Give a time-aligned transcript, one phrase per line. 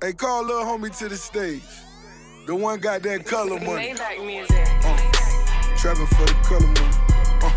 [0.00, 1.66] Hey, call little homie to the stage.
[2.46, 3.90] The one got that color money.
[3.90, 4.46] Maybach.
[4.84, 6.94] Uh, trapping for the color money.
[7.42, 7.50] Uh,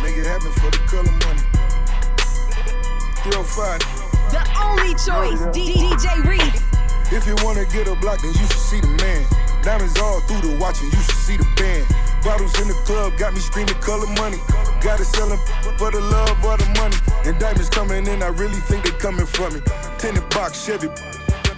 [0.00, 1.44] make it happen for the color money.
[3.28, 3.84] 305.
[4.32, 5.52] The only choice, oh, yeah.
[5.52, 6.64] D- DJ Reese.
[7.12, 9.20] If you wanna get a block, then you should see the man.
[9.60, 11.84] Diamonds all through the watch, and you should see the band.
[12.24, 14.38] Bottles in the club got me screaming color money.
[14.80, 15.38] Gotta sell them
[15.76, 16.96] for the love or the money.
[17.28, 19.60] And diamonds coming in, I really think they coming from me.
[20.02, 20.90] Tinted box Chevy,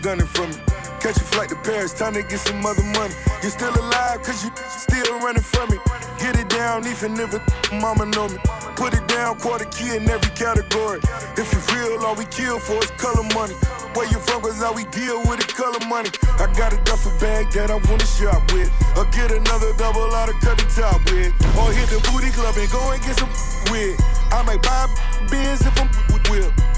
[0.02, 0.56] gunning from me.
[1.00, 3.14] Catch a flight to Paris, time to get some other money.
[3.42, 5.78] You still alive, cause you still running from me.
[6.20, 7.40] Get it down, even if a
[7.80, 8.36] mama know me.
[8.76, 11.00] Put it down, quarter key in every category.
[11.40, 13.54] If you real, all we kill for is color money.
[13.96, 16.10] Where you from, cause how we deal with it, color money.
[16.36, 18.68] I got a duffel bag that I wanna shop with.
[19.00, 21.32] Or get another double out of cut the top with.
[21.56, 23.32] Or hit the booty club and go and get some
[23.72, 23.96] with.
[24.28, 24.84] I might buy
[25.32, 25.88] beers if I'm
[26.28, 26.73] with.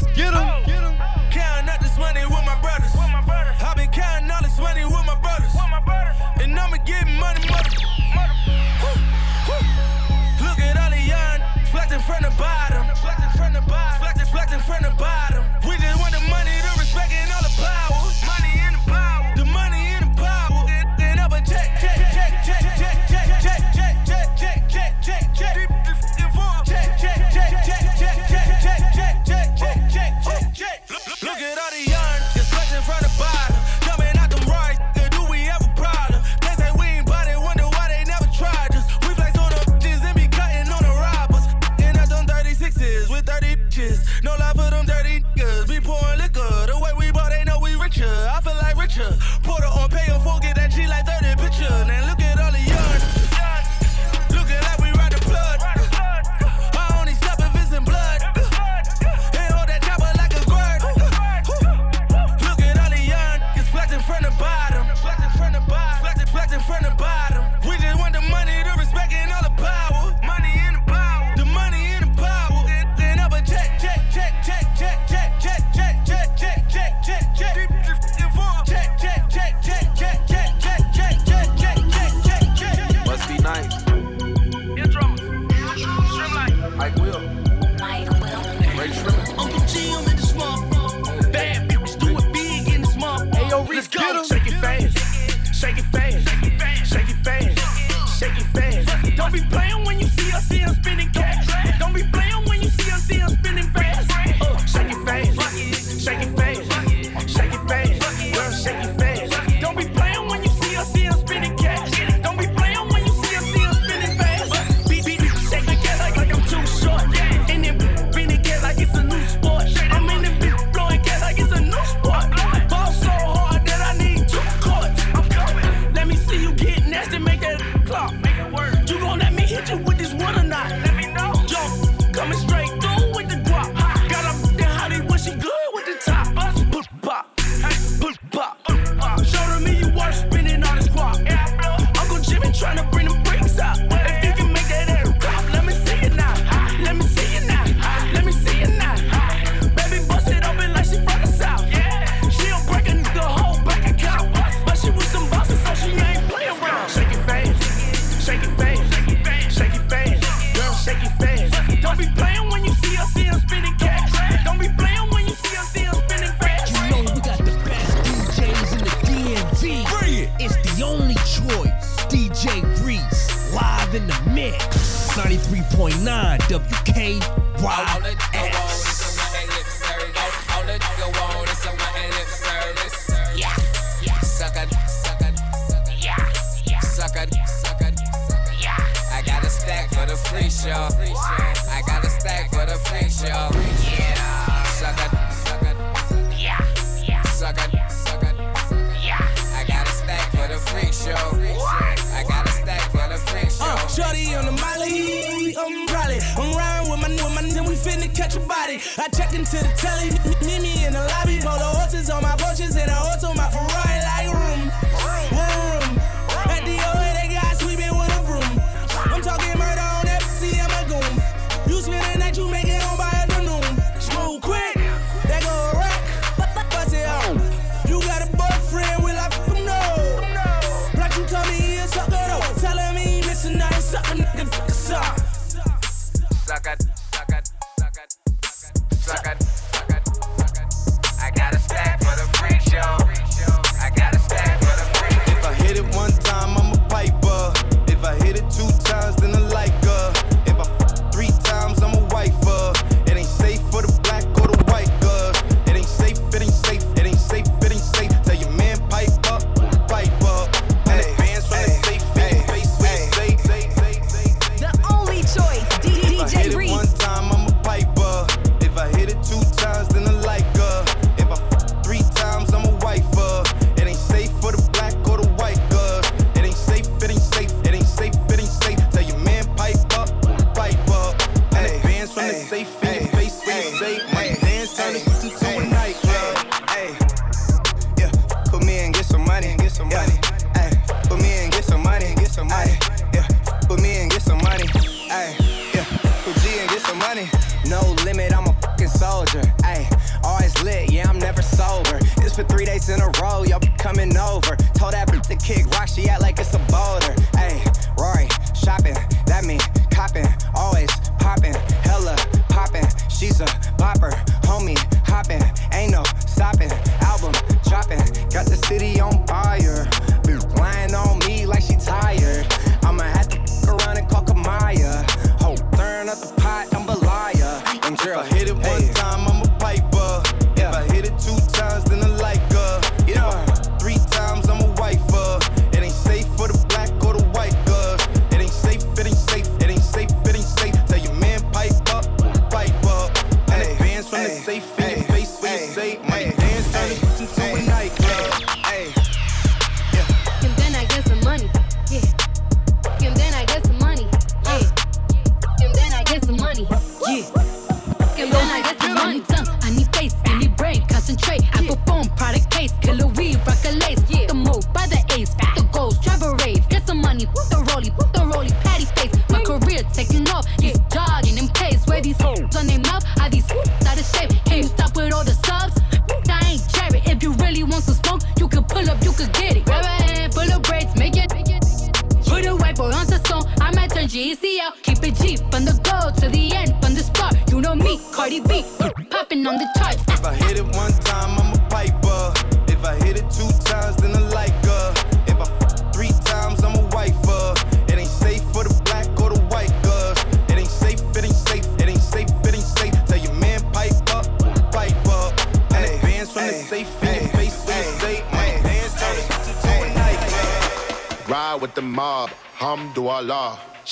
[0.00, 0.61] streets get them.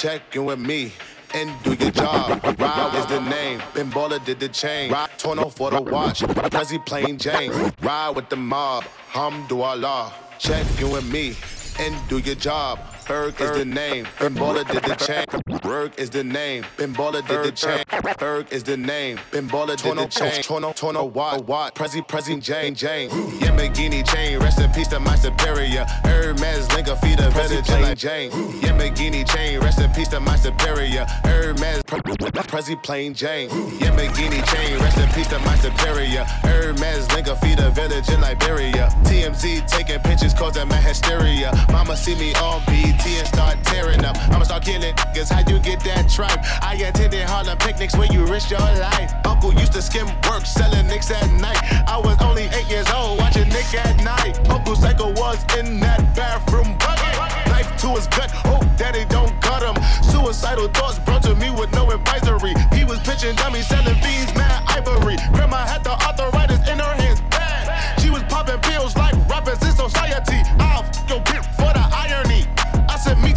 [0.01, 0.95] Checkin' with me
[1.35, 2.43] and do your job.
[2.59, 3.61] Rob is the name.
[3.75, 4.91] Pinballer did the chain.
[4.91, 6.23] Rob torn off for the watch.
[6.23, 7.53] Prezi plain Jane.
[7.83, 8.85] Ride with the mob.
[9.09, 10.11] Hum do Allah.
[10.39, 10.65] Check
[11.05, 11.37] me
[11.79, 12.79] and do your job.
[13.07, 14.05] Berg is the name.
[14.19, 15.25] Bimbola did the chain.
[15.63, 16.65] Berg is the name.
[16.77, 17.85] Bimbola did the chain.
[18.19, 19.19] Berg is the name.
[19.31, 20.43] Bimbola did the chain.
[20.43, 21.75] Tono Tono what, what?
[21.75, 23.11] Prezi, Prezi, Jane, Jane.
[23.11, 24.39] Yamagini chain.
[24.39, 25.85] Rest in peace to my superior.
[26.05, 27.63] Hermes Linka Feeder, a better
[27.95, 28.31] Jane.
[28.31, 29.61] Yamagini chain.
[29.61, 31.05] Rest in peace to my superior.
[31.25, 33.49] Hermes Prezi plain Jane.
[33.49, 34.79] Yamagini chain.
[34.79, 36.25] Rest in peace to my superior.
[36.43, 38.89] Hermes Linka Feeder, village in Liberia.
[39.05, 41.53] TMZ taking pictures causing my hysteria.
[41.73, 43.00] Mama see me on BD.
[43.01, 44.15] And start tearing up.
[44.29, 45.33] I'ma start killing niggas.
[45.33, 46.39] How you get that tripe?
[46.63, 49.11] I attended Harlem picnics where you risk your life.
[49.25, 51.57] Uncle used to skim work, selling nicks at night.
[51.89, 54.39] I was only eight years old, watching Nick at night.
[54.51, 57.17] Uncle Psycho was in that bathroom bucket.
[57.49, 59.77] Knife to his gut, hope daddy don't cut him.
[60.05, 62.53] Suicidal thoughts brought to me with no advisory.
[62.71, 65.17] He was pitching dummies, selling beans, mad ivory.
[65.33, 67.99] Grandma had the arthritis in her hands, bad.
[67.99, 70.45] She was popping pills like rappers in society.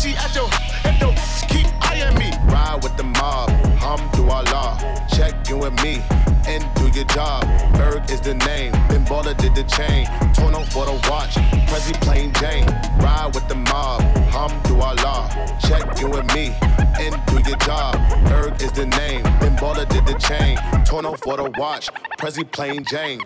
[0.03, 0.27] G.I.
[0.33, 0.49] Joe,
[0.83, 1.17] and don't
[1.47, 2.29] keep eyeing me.
[2.51, 5.07] Ride with the mob, Hum Hamdulillah.
[5.15, 6.03] Check in with me
[6.45, 7.45] and do your job.
[7.71, 10.05] Berg is the name, then Baller did the chain.
[10.33, 11.35] Torn off for the watch,
[11.71, 12.65] Prezi plain Jane.
[12.99, 15.61] Ride with the mob, Hum Hamdulillah.
[15.61, 16.53] Check in with me
[16.99, 17.95] and do your job.
[18.27, 20.57] Berg is the name, then Baller did the chain.
[20.83, 23.21] Torn off for the watch, Prezi plain Jane.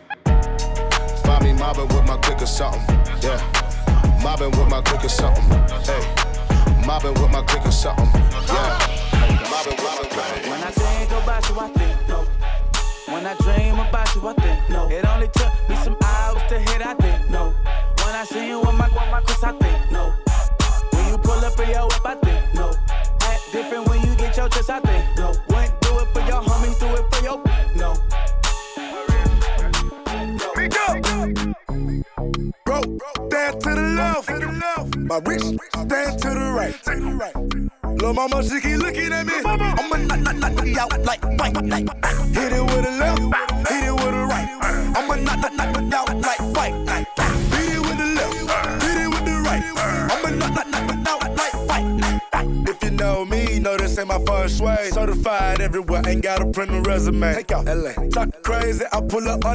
[1.25, 3.41] Find me mobbing with my click or something, yeah.
[4.21, 5.43] Mobbing with my click or something,
[5.83, 6.36] hey.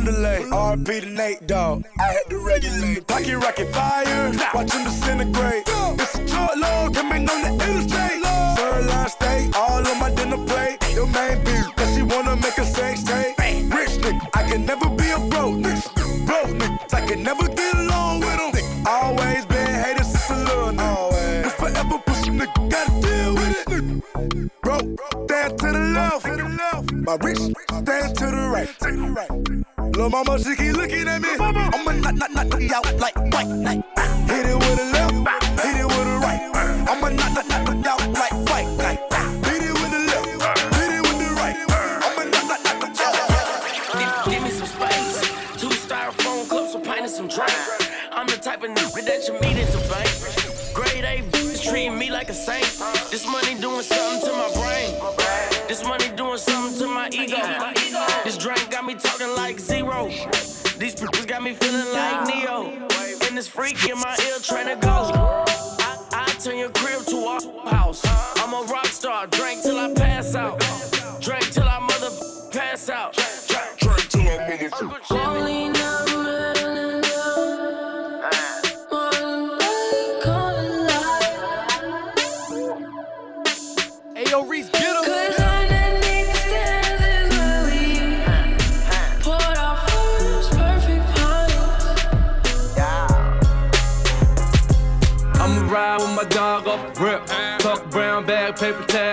[0.03, 0.43] Underlay.
[0.43, 1.85] RP to Nate, dog.
[1.99, 3.07] I had to regulate.
[3.07, 5.52] Pocket rocket fire, watch him disintegrate.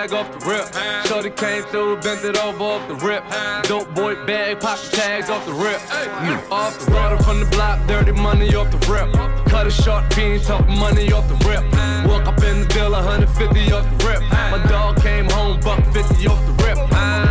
[0.09, 1.05] Tag off the rip.
[1.05, 3.23] Shorty came through, bent it over off the rip.
[3.63, 5.79] Dope boy bag, pop the tags off the rip.
[5.79, 6.51] Mm.
[6.51, 9.11] Off the road from the block, dirty money off the rip.
[9.47, 11.63] Cut a short fiend, talk money off the rip.
[12.07, 14.21] Walk up in the bill, 150 off the rip.
[14.31, 17.28] My dog came home, buck 50 off the rip.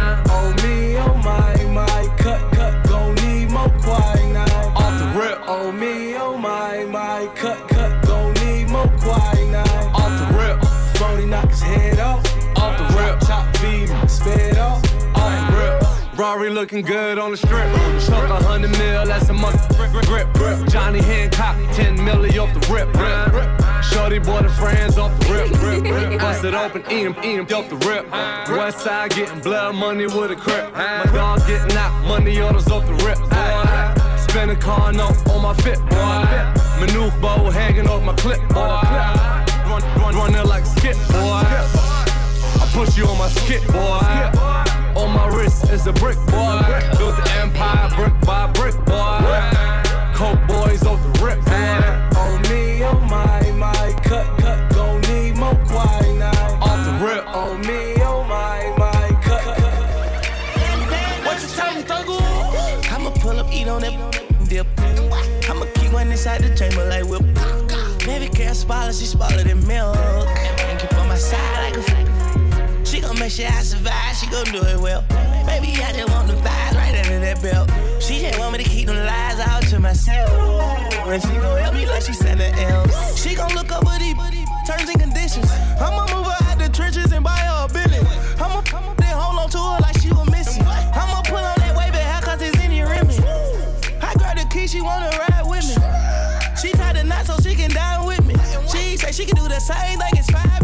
[16.58, 17.70] Looking good on the strip.
[18.00, 19.60] Stuck a hundred mil, that's a mother
[20.02, 20.58] grip, grip.
[20.68, 22.88] Johnny Hancock, 10 milli off the rip.
[22.98, 23.84] rip.
[23.84, 25.50] Shorty boy the friends off the rip.
[25.62, 26.20] rip, rip.
[26.20, 28.10] Bust it open, eat him, eat him off the rip.
[28.50, 30.72] West side getting blood money with a crip.
[30.74, 33.18] My dog getting out, money orders off the rip.
[33.30, 34.18] Boy.
[34.26, 36.26] Spin a car note on my fit, boy.
[36.80, 38.82] Maneuver bow hanging off my clip, boy.
[39.70, 41.46] Run, run, run there like skip, boy.
[42.60, 44.67] I push you on my skip, boy.
[44.98, 46.58] On my wrist is a brick, boy.
[46.98, 49.22] Built the empire brick by brick, boy.
[50.12, 52.08] Coke boys off the rip, boy.
[52.16, 56.24] Oh me, oh my, my, cut, cut, gon' need more quinine.
[56.60, 57.24] Off the rip.
[57.28, 59.78] Oh me, oh my, my, cut, cut.
[61.24, 62.92] What you talking, Thuggle?
[62.92, 63.94] I'ma pull up, eat on that
[64.48, 64.66] dip.
[65.48, 67.22] I'ma keep one inside the chamber like whip.
[68.04, 69.96] Baby girl spoiler, she spoiler than milk.
[69.96, 72.17] And keep on my side like a She gon'
[73.18, 75.02] make sure I survive, she gon' do it well.
[75.46, 77.70] Baby, I just want the vibes right under that belt.
[78.00, 80.30] She just want me to keep them lies out to myself.
[81.06, 83.20] When she gon' help me like she sent else.
[83.20, 84.14] She gon' look over these
[84.66, 85.50] terms and conditions.
[85.80, 88.06] I'ma move her out the trenches and buy her a building.
[88.38, 90.62] I'ma, I'ma then hold on to her like she was missing.
[90.62, 93.18] I'ma pull on that wavy hair cause it's in your image.
[94.00, 95.74] I grab the key, she wanna ride with me.
[96.60, 98.34] She tied the knot so she can dine with me.
[98.70, 100.57] She say she can do the same thing, it's five.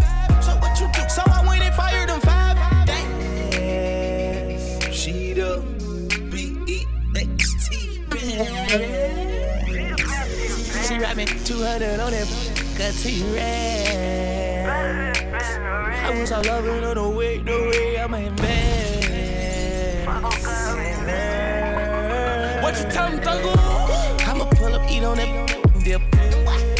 [11.24, 12.26] Money, 200 on that,
[12.76, 15.16] cut to you red.
[15.34, 20.06] I was all over, no, no way, no way, I'm in bed.
[22.62, 23.56] What you tell me, Thuggle?
[24.26, 26.02] I'ma pull up, eat on that dip.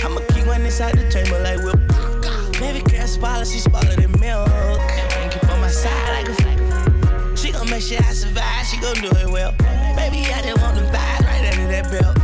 [0.04, 1.80] I'ma keep one inside the chamber like whip.
[2.60, 4.48] Baby girl, spoiler, she smaller than milk.
[4.48, 7.38] And keep on my side like a flag.
[7.38, 9.52] She gon' make sure I survive, she gon' do it well.
[9.96, 12.23] Baby, I just want them thighs right under that belt.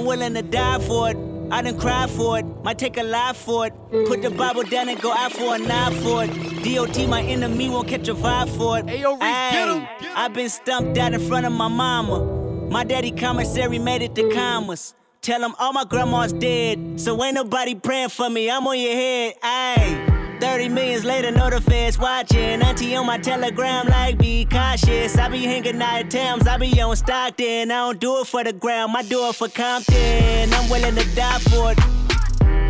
[0.00, 1.16] I'm willing to die for it.
[1.50, 3.74] I done cried for it, might take a life for it.
[4.06, 6.64] Put the Bible down and go out for a knife for it.
[6.64, 8.86] DOT, my enemy, won't catch a vibe for it.
[8.86, 12.24] Ayo, Ay, I've been stumped out in front of my mama.
[12.70, 14.94] My daddy commissary made it to commas.
[15.20, 18.50] Tell him all my grandma's dead, so ain't nobody praying for me.
[18.50, 20.09] I'm on your head, ayy.
[20.40, 22.62] 30 millions later, know the feds watching.
[22.62, 25.16] Auntie on my telegram, like, be cautious.
[25.18, 27.70] I be hanging out at Thames, I be on Stockton.
[27.70, 30.52] I don't do it for the ground, I do it for Compton.
[30.54, 31.78] I'm willing to die for it.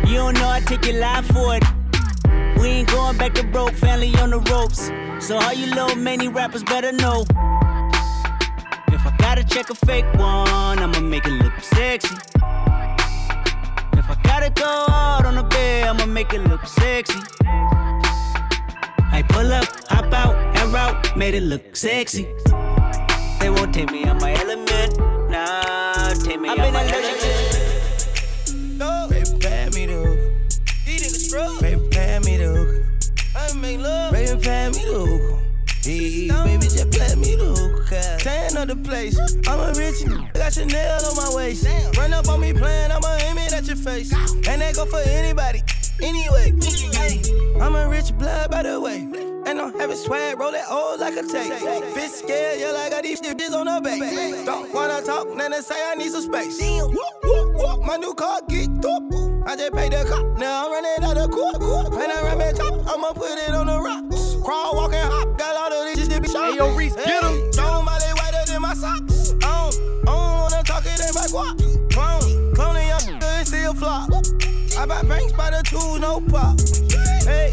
[0.07, 1.63] You don't know I take your life for it.
[2.59, 4.91] We ain't going back to broke, family on the ropes.
[5.25, 7.21] So all you little many rappers better know.
[8.89, 12.15] If I gotta check a fake one, I'ma make it look sexy.
[14.31, 17.19] Gotta go hard on the bed, I'ma make it look sexy.
[19.17, 22.23] I pull up, hop out, and route, made it look sexy.
[23.41, 24.97] They won't take me out my element,
[25.29, 27.41] nah, take me out been my element.
[28.79, 29.07] No.
[29.09, 30.19] Baby, pad me the hook.
[30.85, 31.59] These niggas scrub.
[31.59, 32.85] Baby, pad me the hook.
[33.35, 34.13] I make love.
[34.13, 35.40] Baby, pad me the hook.
[35.83, 37.89] Hey, baby, just play me the hook.
[38.19, 39.17] Tan of the place.
[39.47, 40.31] I'm a rich nigga.
[40.33, 41.65] Got Chanel on my waist.
[41.97, 44.13] Run up on me playing, I'ma aim it at your face.
[44.47, 45.63] And that go for anybody.
[45.99, 46.53] Anyway,
[47.59, 49.07] I'm a rich blood by the way.
[49.47, 51.51] And I'm having swag, roll that old like a tape.
[51.95, 54.45] Bitch scared, yeah, like I got these bitches on the back.
[54.45, 56.61] Don't wanna talk, then they say I need some space.
[56.61, 59.20] Whoop, whoop, whoop, my new car get up.
[59.45, 61.55] I just paid the cop, now I'm running out of court.
[61.93, 64.35] And I run back top, I'ma put it on the rocks.
[64.43, 66.51] Crawl, walk, and hop, got all of these shit be shot.
[66.51, 67.51] Hey, yo, Reese, get 'em.
[67.51, 69.33] Don't body whiter than my socks.
[69.43, 71.91] I don't, I don't wanna talk it in my guap.
[71.91, 74.09] Clone, cloning young nigga and still flop.
[74.77, 76.59] I buy banks by the tools, no pop.
[77.25, 77.51] Hey,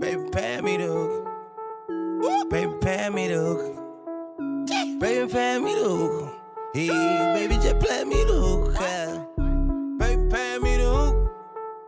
[0.00, 2.50] baby, pay me the hook.
[2.50, 5.00] Baby, pay me the hook.
[5.00, 6.34] Baby, pay me the hook.
[6.74, 6.88] Hey,
[7.34, 8.74] baby, just play me the hook.
[8.80, 9.24] yeah.
[10.34, 11.30] Pay me the hook.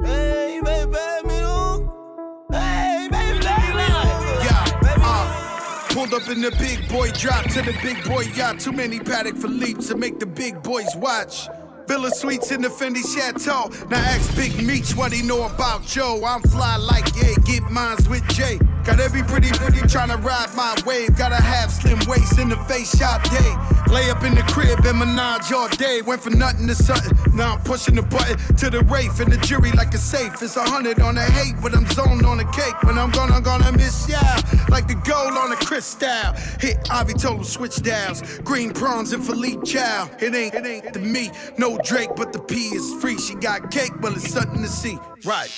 [0.04, 2.46] Hey, baby, pay me the hook.
[2.52, 4.44] Hey, baby, pay me the hook.
[4.44, 8.60] Yeah, uh, pulled up in the big boy drop to the big boy yacht.
[8.60, 11.48] Too many paddock for leaps to make the big boys watch.
[11.86, 13.70] Villa Suites in the Fendi Chateau.
[13.88, 16.22] Now ask Big Meech what he know about Joe.
[16.26, 18.58] I'm fly like yeah, get mines with Jay.
[18.84, 21.16] Got every pretty pretty tryna ride my wave.
[21.16, 23.92] Got a half slim waist in the face shot day.
[23.92, 26.02] Lay up in the crib and menage all day.
[26.02, 27.16] Went from nothing to something.
[27.34, 30.40] Now I'm pushing the button to the Wraith and the jury like a safe.
[30.42, 32.80] It's a hundred on the hate, but I'm zoned on the cake.
[32.84, 34.20] When I'm gonna, gonna miss ya.
[34.68, 36.32] Like the gold on a crystal.
[36.60, 38.22] Hit Ivy total switch downs.
[38.40, 40.08] Green prawns and Philippe Chow.
[40.20, 43.18] It ain't, it ain't the me, no Drake, but the P is free.
[43.18, 44.98] She got cake, but it's something to see.
[45.24, 45.50] Right.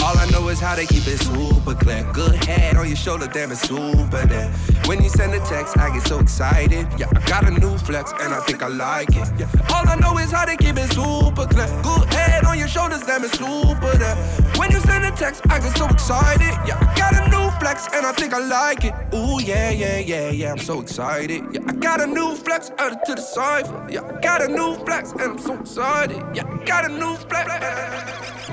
[0.00, 2.08] All I know is how they keep it super clear.
[2.12, 4.50] Good head on your shoulder, damn it's super there.
[4.86, 6.86] When you send a text, I get so excited.
[6.96, 9.28] Yeah, I got a new flex and I think I like it.
[9.38, 9.50] Yeah.
[9.74, 11.68] All I know is how they keep it super clear.
[11.82, 14.16] Good head on your shoulders, damn it's super there.
[14.56, 16.54] When you send a text, I get so excited.
[16.66, 17.27] Yeah, I got a new
[17.60, 18.94] flex and I think I like it.
[19.14, 21.42] Ooh yeah, yeah, yeah, yeah, I'm so excited.
[21.52, 23.86] Yeah, I got a new flex added to the cipher.
[23.90, 26.22] Yeah, I got a new flex and I'm so excited.
[26.34, 27.50] Yeah, I got a new flex.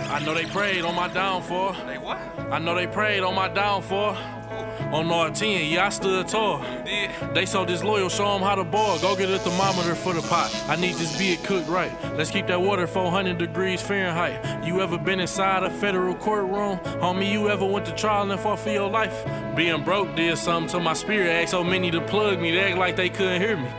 [0.09, 1.73] I know they prayed on my downfall.
[1.87, 2.17] They what?
[2.51, 4.15] I know they prayed on my downfall.
[4.91, 6.63] On R10, yeah, I stood tall.
[7.33, 8.99] They so disloyal, show them how to boil.
[8.99, 10.55] Go get a thermometer for the pot.
[10.67, 11.91] I need this beer cooked right.
[12.15, 14.65] Let's keep that water 400 degrees Fahrenheit.
[14.65, 16.79] You ever been inside a federal courtroom?
[17.01, 19.25] Homie, you ever went to trial and fought for your life?
[19.55, 21.29] Being broke did something to my spirit.
[21.29, 23.69] Asked so many to plug me, they act like they couldn't hear me.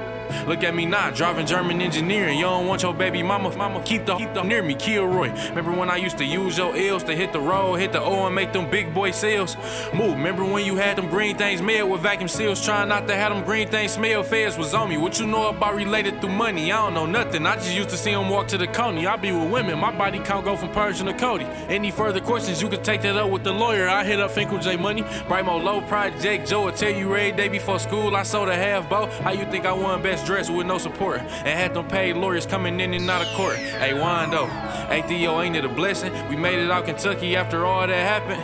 [0.46, 2.38] Look at me now, driving German engineering.
[2.38, 5.30] You don't want your baby mama, mama keep the keep the near me, Kilroy.
[5.48, 8.26] Remember when I used to use your L's to hit the road, hit the O
[8.26, 9.56] and make them big boy sales?
[9.94, 10.12] Move.
[10.16, 13.34] Remember when you had them green things made with vacuum seals, trying not to have
[13.34, 14.22] them green things smell?
[14.22, 14.96] Feds was on me.
[14.96, 16.72] What you know about related through money?
[16.72, 17.46] I don't know nothing.
[17.46, 19.06] I just used to see them walk to the coney.
[19.06, 21.44] I be with women, my body count go from Persian to Cody.
[21.68, 23.88] Any further questions, you can take that up with the lawyer.
[23.88, 27.48] I hit up Finkel J Money, Brimo Low Project Joe will tell you every day
[27.48, 28.14] before school.
[28.14, 29.06] I sold a half bow.
[29.22, 31.20] How you think I won best dress with no support?
[31.20, 33.56] And had them paid lawyers coming in and out of court.
[33.56, 34.48] Hey Wando,
[34.88, 36.12] hey Theo, ain't it a blessing?
[36.28, 38.42] We made it out Kentucky after all that happened.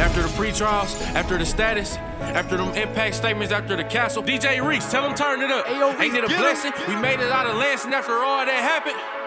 [0.00, 4.22] After the pre-trials, after the status, after them impact statements, after the castle.
[4.22, 5.66] DJ Reese, tell them turn it up.
[5.66, 6.72] Ayo, Ain't it a blessing?
[6.88, 9.21] We made it out of Lansing after all that happened.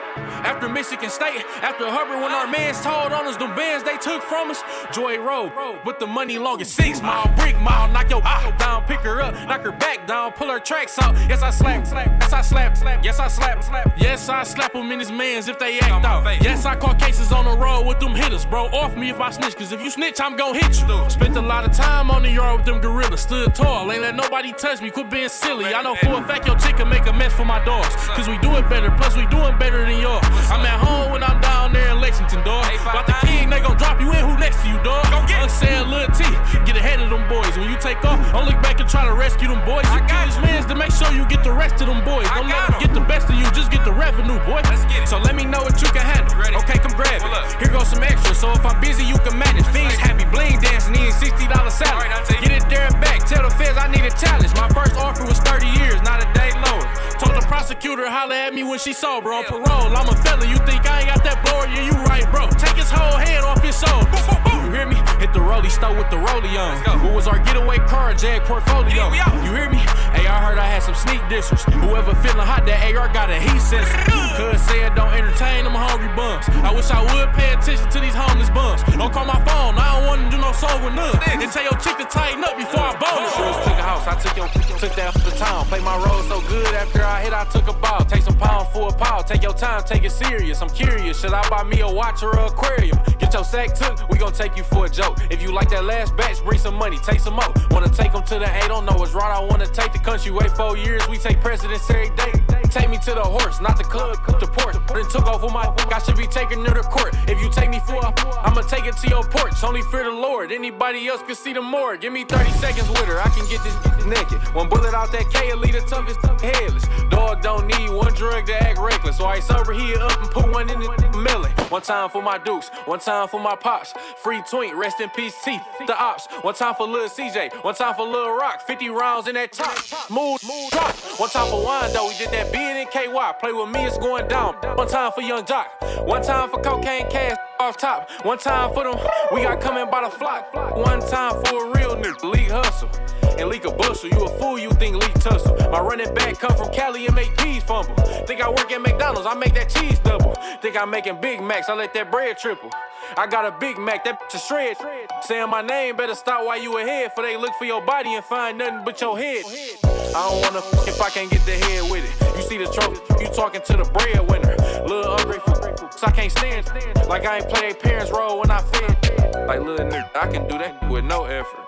[0.45, 4.21] After Michigan State, after Hubbard, when our mans told on us, the bands they took
[4.21, 4.61] from us.
[4.93, 5.51] Joy Road,
[5.83, 9.23] with the money long as six mile, brick mile, knock your ah down, pick her
[9.23, 11.15] up, knock her back down, pull her tracks out.
[11.27, 14.73] Yes, I slap, slap, yes, I slap, slap, yes, I slap, slap, yes, I slap
[14.73, 16.23] them in his mans if they act out.
[16.43, 18.65] Yes, I caught cases on the road with them hitters, bro.
[18.67, 21.09] Off me if I snitch, cause if you snitch, I'm gon' hit you.
[21.09, 24.15] Spent a lot of time on the yard with them gorillas, stood tall, ain't let
[24.15, 25.73] nobody touch me, quit being silly.
[25.73, 28.27] I know for a fact your chick can make a mess for my dogs, cause
[28.27, 30.34] we do it better, plus we doing better than yours.
[30.51, 32.65] I'm at home when I'm down there in Lexington, dog.
[32.81, 34.21] About the king, they gon' drop you in.
[34.23, 35.03] Who next to you, dog?
[35.09, 36.23] Go get Unsaid Lil T.
[36.65, 37.57] Get ahead of them boys.
[37.57, 39.85] When you take off, don't look back and try to rescue them boys.
[39.93, 42.27] You kill these mans to make sure you get the rest of them boys.
[42.35, 44.61] Don't let them get the best of you, just get the revenue, boy.
[44.69, 45.07] Let's get it.
[45.07, 46.33] So let me know what you can handle.
[46.61, 47.61] Okay, come grab it.
[47.61, 49.65] Here goes some extra, so if I'm busy, you can manage.
[49.73, 52.11] Fiends happy, bling dancing, eating $60 salad.
[52.41, 53.25] Get it there and back.
[53.25, 54.53] Tell the feds I need a challenge.
[54.55, 56.85] My first offer was 30 years, not a day lower.
[57.17, 59.43] Told the prosecutor holler at me when she saw, bro.
[59.43, 60.49] Parole, I'm a felon.
[60.49, 61.67] You think I ain't got that blower?
[61.67, 62.49] Yeah, you right, bro.
[62.57, 64.64] Take his whole head off his soul.
[64.75, 64.99] Hear me?
[65.23, 66.75] Hit the rollie stove with the rollie on.
[66.99, 69.07] Who was our getaway car, Jag portfolio?
[69.47, 69.79] You hear me?
[70.11, 71.63] Hey, I heard I had some sneak dishes.
[71.63, 71.87] Mm-hmm.
[71.87, 73.95] Whoever feeling hot, that AR got a heat sensor.
[74.35, 76.43] Cuz said don't entertain them hungry bums.
[76.59, 78.83] I wish I would pay attention to these homeless bums.
[78.99, 81.15] Don't call my phone, I don't wanna do no soul with none.
[81.23, 83.31] And tell your chick to tighten up before I bone her.
[83.31, 85.63] Shoes took a house, I took your took that to town.
[85.71, 88.03] Play my role so good after I hit, I took a ball.
[88.03, 89.25] Take some pound for a pound.
[89.25, 90.61] Take your time, take it serious.
[90.61, 91.21] I'm curious.
[91.21, 92.99] Should I buy me a watch or an aquarium?
[93.19, 95.17] Get your sack took, we gon' take you for a joke.
[95.29, 97.53] If you like that last batch, bring some money, take some more.
[97.71, 99.35] Wanna take them to the A, don't know what's right.
[99.35, 102.54] I wanna take the country, wait four years, we take presidents every day.
[102.69, 104.75] Take me to the horse, not the club, the port.
[104.87, 107.15] Then took off with my dick, I should be her to court.
[107.27, 108.13] If you take me for a,
[108.45, 109.63] I'ma take it to your porch.
[109.63, 111.97] Only fear the Lord, anybody else can see the more.
[111.97, 114.39] Give me 30 seconds with her, I can get this naked.
[114.53, 116.85] One bullet out that K, lead the toughest, headless.
[117.09, 119.17] Dog don't need one drug to act reckless.
[119.17, 121.51] So I sober here up and put one in the melon.
[121.69, 123.93] One time for my dukes, one time for my pops.
[124.23, 126.27] Free twink, rest in peace, teeth, the ops.
[126.41, 128.61] One time for Lil CJ, one time for Lil Rock.
[128.67, 129.75] 50 rounds in that top.
[130.09, 130.95] Mood, drop.
[131.19, 133.31] One time for Wando, we did that beard in KY.
[133.39, 134.55] Play with me, it's going down.
[134.75, 135.67] One time for Young Jock,
[136.07, 138.09] one time for Cocaine Cash off top.
[138.23, 138.97] One time for them,
[139.33, 140.53] we got coming by the flock.
[140.75, 142.89] One time for a real nigga, league hustle.
[143.37, 145.55] And leak a bustle, you a fool, you think leak tussle.
[145.69, 147.93] My running back come from Cali and make peas fumble.
[148.25, 150.33] Think I work at McDonald's, I make that cheese double.
[150.61, 152.69] Think I'm making Big Macs, I let that bread triple.
[153.17, 154.77] I got a Big Mac, that bitch a shred.
[155.21, 157.11] Saying my name, better stop while you ahead.
[157.13, 159.43] For they look for your body and find nothing but your head.
[159.83, 162.24] I don't wanna f- if I can't get the head with it.
[162.35, 164.55] You see the trophy, you talking to the breadwinner.
[164.85, 165.55] Little ungrateful,
[165.91, 166.67] so I can't stand.
[167.07, 169.47] Like I ain't play parents' role when I fed.
[169.47, 171.65] Like little nigga, I can do that with no effort.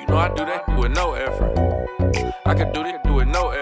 [0.00, 1.58] You know I do that with no effort.
[2.46, 3.53] I can do that with no effort.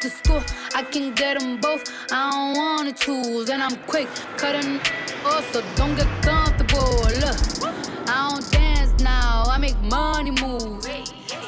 [0.00, 0.12] Shoes.
[0.12, 1.82] Hit the I can get them both.
[2.10, 4.80] I don't wanna choose, and I'm quick cutting
[5.24, 7.02] off, so don't get comfortable.
[7.20, 7.36] Look,
[8.08, 10.82] I don't dance now, I make money move.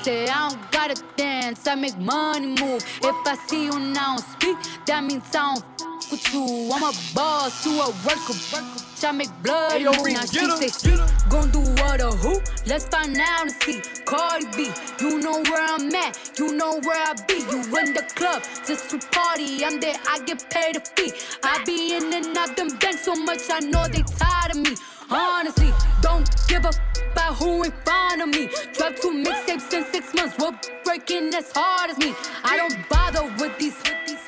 [0.02, 2.84] Say I don't gotta dance, I make money move.
[3.02, 6.70] If I see you now speak, that means I don't with you.
[6.72, 8.93] I'm a boss, you a worker.
[9.04, 9.90] I make blood Hey, yo.
[10.02, 10.96] Reese, Now get she say.
[11.28, 12.40] Gon' do what or who?
[12.66, 13.82] Let's find out and see.
[14.06, 17.34] Cardi B, you know where I'm at, you know where I be.
[17.34, 19.64] You in the club just to party.
[19.64, 21.12] I'm there, I get paid a fee.
[21.42, 24.76] I be in and out them banks so much, I know they tired of me.
[25.10, 28.48] Honestly, don't give a f- about who in front of me.
[28.72, 32.14] Drop two mixtapes in six months, we're breaking as hard as me.
[32.42, 33.76] I don't bother with these.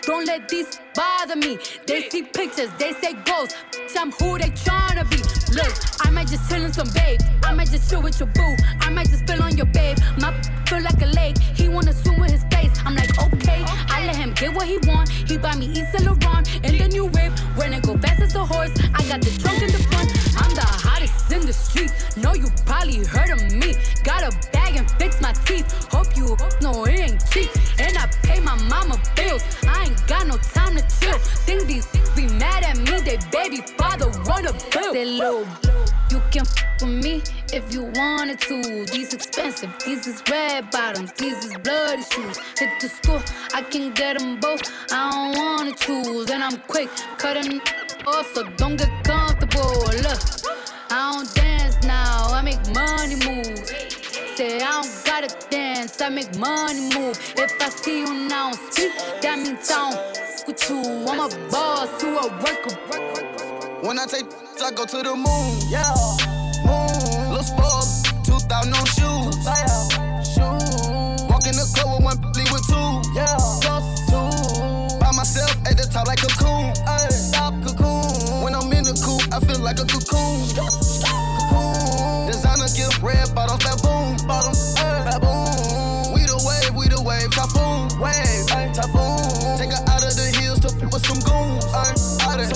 [0.07, 1.59] Don't let these bother me.
[1.85, 3.53] They see pictures, they say goals.
[3.99, 5.17] I'm who they tryna be.
[5.53, 5.75] Look,
[6.07, 7.21] I might just chill in some babe.
[7.43, 8.57] I might just chill with your boo.
[8.81, 9.99] I might just spill on your babe.
[10.21, 10.33] My
[10.67, 11.39] feel like a lake.
[11.39, 12.71] He wanna swim with his face.
[12.85, 13.65] I'm like, okay.
[13.67, 15.09] I let him get what he want.
[15.09, 17.33] He buy me East Laurent and the new whip.
[17.57, 20.09] When it go fast as a horse, I got the trunk in the front.
[20.37, 20.86] I'm the
[21.31, 21.93] in the street.
[22.17, 23.75] Know you probably heard of me.
[24.05, 25.67] Got a bag and fix my teeth.
[25.93, 27.51] Hope you hope no, it ain't cheap.
[27.79, 29.43] And I pay my mama bills.
[29.67, 31.19] I ain't got no time to chill.
[31.47, 33.01] Think these things be mad at me.
[33.01, 34.95] They baby father wanna build.
[34.95, 35.47] They little
[36.11, 38.85] you can f with me if you wanted to.
[38.87, 42.39] These expensive, these is red bottoms, these is bloody shoes.
[42.59, 43.23] Hit the store,
[43.55, 44.63] I can get them both.
[44.93, 46.89] I don't wanna choose, and I'm quick,
[47.19, 47.61] cutting
[48.07, 49.73] off, so don't get comfortable.
[50.03, 50.76] Look.
[50.99, 53.69] I don't dance now, I make money move.
[54.35, 57.21] Say I don't gotta dance, I make money move.
[57.37, 60.81] If I see you now speak, that means I don't with you.
[61.07, 63.87] I'm a boss, you a worker.
[63.87, 64.25] When I take,
[64.65, 65.61] I go to the moon.
[65.69, 65.93] Yeah,
[79.67, 80.47] like a cocoon.
[80.55, 82.27] cocoon.
[82.31, 84.15] Designer gift, red bottoms, baboon.
[84.23, 86.15] Bottoms, baboon.
[86.15, 87.91] We the wave, we the wave, typhoon.
[87.99, 89.59] Wave, typhoon.
[89.59, 91.67] Take her out of the hills to with some goons.
[91.75, 92.47] Out of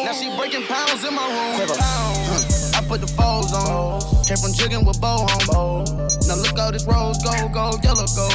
[0.00, 1.68] Now she breaking pounds in my room.
[1.68, 2.72] Pounds.
[2.72, 4.00] I put the foes on.
[4.24, 5.84] Came from jigging with bow home.
[6.24, 8.27] Now look all this rose, gold, gold, yellow, gold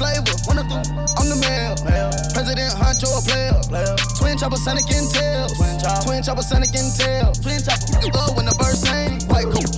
[0.00, 0.34] the squad, slaver.
[0.48, 0.72] Running
[1.18, 1.74] I'm the mayor.
[2.32, 3.96] President Huncho, a player.
[4.16, 5.52] Twin chopper, Sonic and tails.
[6.04, 7.38] Twin chopper, Sonic and tails.
[7.40, 9.20] Twin chopper, love when the birds sing.
[9.28, 9.68] White coat,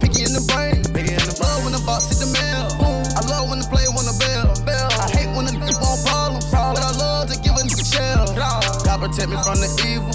[0.00, 0.82] picky in the brain.
[0.94, 2.66] Picky in the love when the box hit the mail.
[3.14, 4.50] I love when the player want a bell.
[4.98, 6.50] I hate when the nigga want problems.
[6.50, 8.26] But I love to give a nigga shell.
[8.34, 10.10] God protect me from the evil.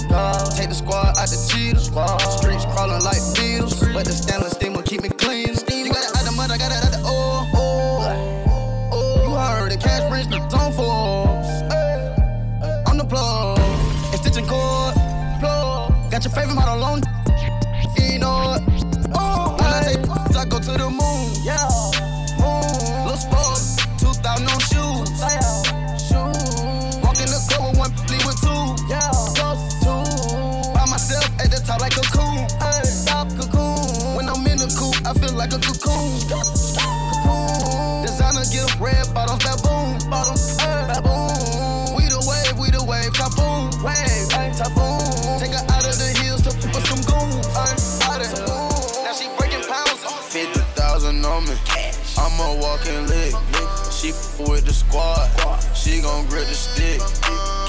[0.56, 1.88] Take the squad out the cheaters.
[2.36, 3.80] Streets crawling like beetles.
[3.80, 4.73] But the stainless steam
[16.24, 17.02] your favorite model alone.
[17.98, 18.62] You know it.
[19.12, 21.28] Oh, when I take I go to the moon.
[21.44, 21.68] Yeah.
[22.40, 22.64] Moon.
[23.04, 23.60] Little sport.
[24.00, 25.08] 2000 on shoes.
[26.00, 26.96] Shoes.
[27.04, 28.64] Walk in the club with one, leave with two.
[28.88, 29.12] Yeah.
[29.84, 30.00] Two.
[30.72, 32.48] By myself at the top like a cocoon.
[32.60, 34.16] Ay, stop cocoon.
[34.16, 36.24] When I'm in the coop, I feel like a cocoon.
[36.24, 38.00] Cocoon.
[38.00, 40.00] Designer gift, red bottoms, baboon.
[40.08, 40.56] Bottoms,
[52.34, 53.32] I'm a walking lick.
[53.94, 54.10] She
[54.50, 55.30] with the squad.
[55.72, 56.98] She gon' grip the stick.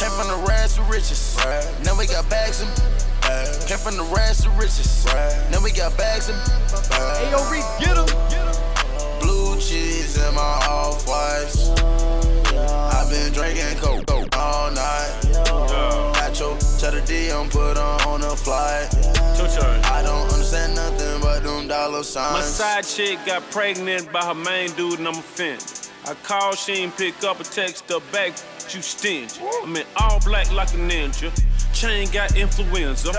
[0.01, 1.38] Came from the rags to riches.
[1.86, 2.71] Now we got bags and
[3.67, 5.06] Came from the rags to riches.
[5.51, 6.38] Now we got bags and
[6.89, 8.10] Hey, yo, Reese, get him.
[9.21, 11.69] Blue cheese in my off whites.
[12.89, 15.13] I've been drinking coke all night.
[16.17, 18.89] Got your cheddar D on put on on a flight.
[19.93, 21.24] I don't understand nothing but
[21.67, 25.63] them dollar My side chick got pregnant by her main dude and I'm offended.
[26.08, 28.34] I called, she ain't pick up a text her back,
[28.69, 29.41] you stingy.
[29.63, 31.32] I'm in all black like a ninja.
[31.73, 33.12] Chain got influenza.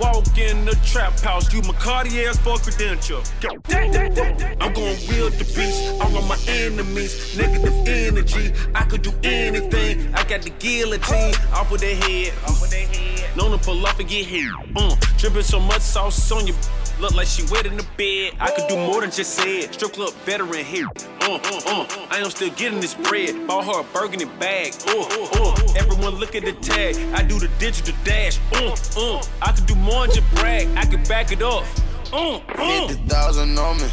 [0.00, 3.22] Walk in the trap house, you my Cartier's for credential.
[3.40, 3.50] Go.
[3.70, 7.36] I'm gonna wield the beast, all of my enemies.
[7.36, 10.12] Negative energy, I could do anything.
[10.14, 12.32] I got the guillotine off of their head.
[12.44, 13.36] Off of their head.
[13.36, 14.50] Known to pull off and get hit.
[14.74, 16.54] Uh, dripping so much sauce on you.
[17.00, 18.34] Look like she wet in the bed.
[18.40, 19.72] I could do more than just say it.
[19.72, 20.86] Strip club veteran here.
[21.22, 22.06] Uh, uh, uh.
[22.10, 23.46] I am still getting this bread.
[23.46, 24.74] Bought her a burgundy bag.
[24.86, 25.56] Uh, uh.
[25.76, 26.96] Everyone look at the tag.
[27.14, 28.38] I do the digital dash.
[28.52, 29.22] Uh, uh.
[29.40, 30.68] I could do more than just brag.
[30.76, 31.64] I could back it up.
[32.12, 32.88] Uh, uh.
[32.88, 33.84] 50,000 on me.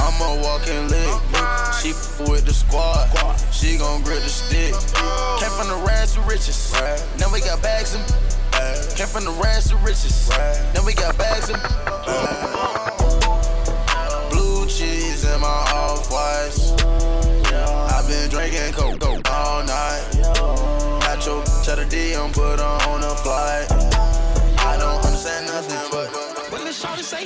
[0.00, 1.06] I'm a walking lick.
[1.80, 1.92] She
[2.28, 3.06] with the squad.
[3.52, 4.74] She gon' grip the stick.
[5.38, 6.72] Came from the rags to riches.
[7.20, 8.29] Now we got bags and
[8.96, 10.28] Came from the rags to riches.
[10.74, 11.60] Now we got bags and
[14.30, 16.72] Blue cheese in my off whites.
[17.92, 20.04] I've been drinking coke all night.
[21.00, 23.66] Got your cheddar D on put on on a flight.
[24.60, 26.08] I don't understand nothing, but
[26.50, 27.24] What did Shawty say?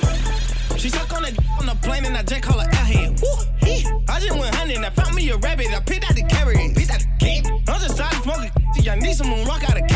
[0.77, 3.21] She suck on the on the plane and I just call her airhead.
[3.21, 3.85] Woo, hee.
[4.07, 6.75] I just went hunting, I found me a rabbit, I picked out the carrot.
[6.75, 7.47] Picked out the kid.
[7.67, 8.87] I'm just smoke it.
[8.87, 9.87] I need some moon rock out of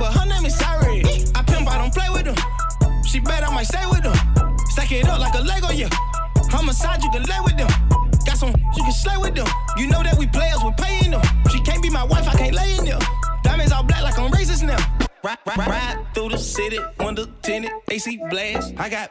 [0.00, 1.04] but her name is Sari.
[1.36, 2.34] I pimp, I don't play with them.
[3.04, 4.16] She bet I might stay with them.
[4.70, 5.90] Stack it up like a Lego, yeah.
[6.50, 7.68] Homicide, you can lay with them.
[8.24, 9.46] Got some, you can slay with them.
[9.76, 11.22] You know that we players, we're paying them.
[11.50, 13.00] She can't be my wife, I can't lay in them.
[13.42, 14.78] Diamonds all black like I'm racist now.
[15.22, 18.72] Ride, ride, ride through the city, window tinted, AC blast.
[18.78, 19.10] I got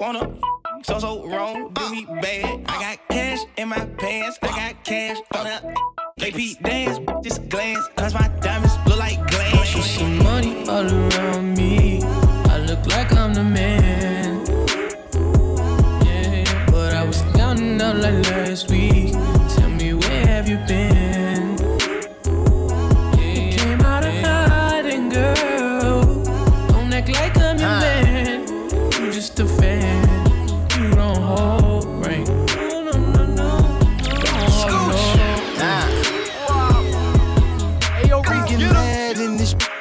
[0.00, 0.34] wanna
[0.82, 2.64] so so wrong, do me bad.
[2.66, 6.03] I got cash in my pants, I got cash on that.
[6.20, 9.66] AP dance, just glance, cause my diamonds look like glass.
[9.66, 12.02] She see money all around me.
[12.04, 14.46] I look like I'm the man.
[16.06, 19.12] Yeah, but I was down and out like last week.
[19.56, 21.23] Tell me where have you been?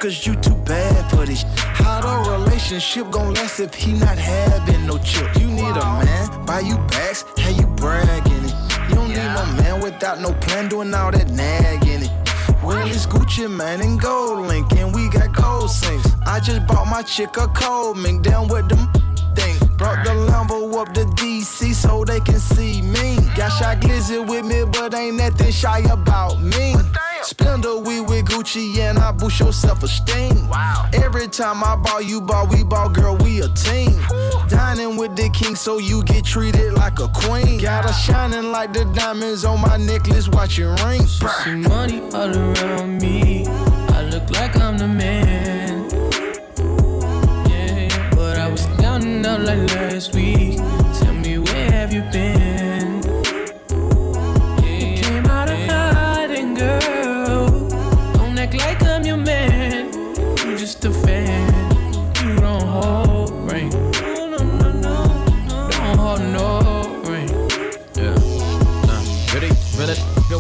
[0.04, 1.44] Cause you too bad for this.
[1.56, 5.34] How the relationship gon' last if he not having no chip?
[5.40, 8.54] You need a man, buy you bags, how you bragging it.
[8.90, 12.12] You don't need no man without no plan, doing all that nagging it.
[12.62, 16.10] Well, it's Gucci Mane, and GoldLink, and we got gold sinks.
[16.28, 18.92] I just bought my chick a cold mink down with them
[19.36, 19.56] thing.
[19.78, 23.20] Brought the Lambo up to DC so they can see me.
[23.38, 26.76] Got Shy Glizzy with me, but ain't nothing shy about me.
[27.24, 30.50] Spend a week with Gucci and I boost your self-esteem.
[30.50, 30.90] Wow.
[30.94, 33.98] Every time I ball, you ball, we ball, girl, we a team.
[34.50, 37.62] Dining with the king so you get treated like a queen.
[37.62, 41.02] Got her shining like the diamonds on my necklace, watching ring.
[41.06, 43.46] See money all around me.
[43.48, 45.90] I look like I'm the man.
[47.50, 50.58] Yeah, but I was counting up like last week.
[51.00, 52.53] Tell me where have you been?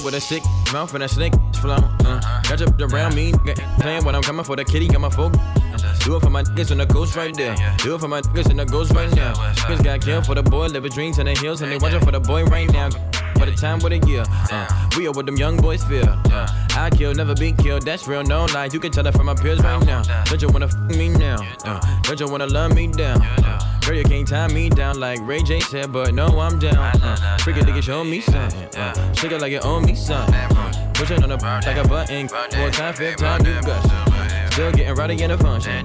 [0.04, 1.78] With a sick mouth and a snake flow.
[2.06, 3.34] Uh, got you around me,
[3.80, 5.34] playing when I'm coming for the kitty, got my folk.
[6.06, 7.56] Do it for my niggas and the ghost right there.
[7.78, 9.34] Do it for my niggas and the ghost right now.
[9.34, 12.12] Niggas got killed for the boy, living dreams in the hills, and they watching for
[12.12, 12.90] the boy right now.
[13.38, 14.24] For the time, what a year.
[14.52, 16.08] Uh, we are what them young boys feel.
[16.08, 17.84] Uh, I kill, never be killed.
[17.84, 18.70] That's real, no lie.
[18.72, 20.02] You can tell that from my peers right now.
[20.26, 21.38] Don't you wanna f me now?
[21.66, 23.22] Uh, don't you wanna love me down?
[23.22, 26.78] Uh, girl, you can't tie me down like Ray J said, but no, I'm down.
[26.78, 28.80] Uh, freaking nigga, show me something.
[28.80, 30.34] Uh, shake it like you owe me something.
[30.36, 32.28] Uh, push on the like a button.
[32.28, 34.12] Four time, fifth time, you gush.
[34.54, 35.84] Still getting rowdy in the function.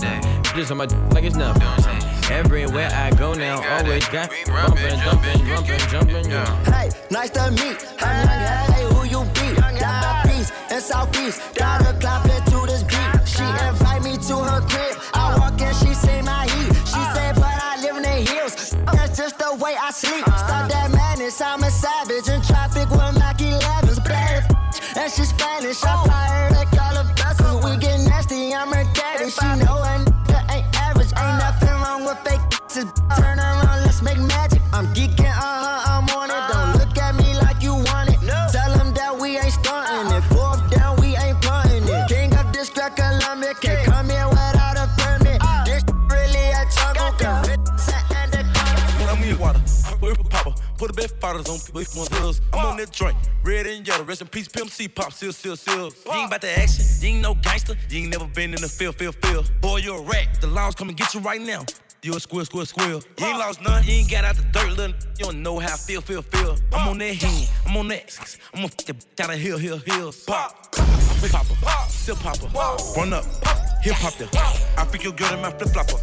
[0.55, 1.63] Just on my like it's nothing.
[2.31, 6.65] Everywhere I go now, always got bumping, jumping, jumping, jumping, yeah.
[6.65, 7.87] Hey, nice to meet.
[7.99, 9.59] I'm young, hey, who you be?
[9.81, 11.41] Down peace in Southeast.
[11.55, 13.27] Daughter clapping to this beat.
[13.27, 14.99] She invite me to her crib.
[15.15, 16.77] I walk in, she say my heat.
[16.85, 18.77] She say, but I live in the hills.
[18.93, 20.27] That's just the way I sleep.
[20.27, 22.29] Stop that madness, I'm a savage.
[22.29, 24.05] In traffic with Mac 11s.
[24.05, 24.59] Bad
[24.97, 25.83] and she Spanish.
[25.85, 26.58] I fire
[34.03, 34.61] let's make magic.
[34.73, 36.45] I'm geeking, uh huh, I'm on it.
[36.53, 38.21] Don't look at me like you want it.
[38.53, 40.23] Tell them that we ain't stunting it.
[40.25, 42.09] Fourth down, we ain't punting it.
[42.09, 45.41] King of District Columbia, can't come here without a permit.
[45.65, 48.43] This really a jungle, cause it's and the
[48.99, 50.55] When I'm in water, I put a popper.
[50.77, 52.41] Put a bed fathers on with one pills.
[52.53, 54.05] I'm on that joint, red and yellow.
[54.05, 55.91] Rest in peace, Pimp C, pop, seal, seal, seal.
[56.07, 57.75] You ain't about the action, you ain't no gangster.
[57.91, 59.51] You ain't never been in the field, field, field.
[59.61, 60.41] Boy, you're a rat.
[60.41, 61.65] The laws come and get you right now.
[62.01, 63.03] You a squirrel, squirrel, squirrel.
[63.19, 64.95] You ain't lost none, you ain't got out the dirt, little.
[65.19, 66.57] You don't know how I feel, feel, feel.
[66.73, 68.39] I'm on that hand, I'm on that.
[68.55, 70.25] I'm gonna f the down the hill, hill, hills.
[70.25, 70.71] Pop,
[71.21, 71.55] big popper,
[71.89, 72.47] still popper,
[72.97, 73.25] run up,
[73.83, 74.29] hip hop there.
[74.79, 75.99] I freak your girl in my flip flopper.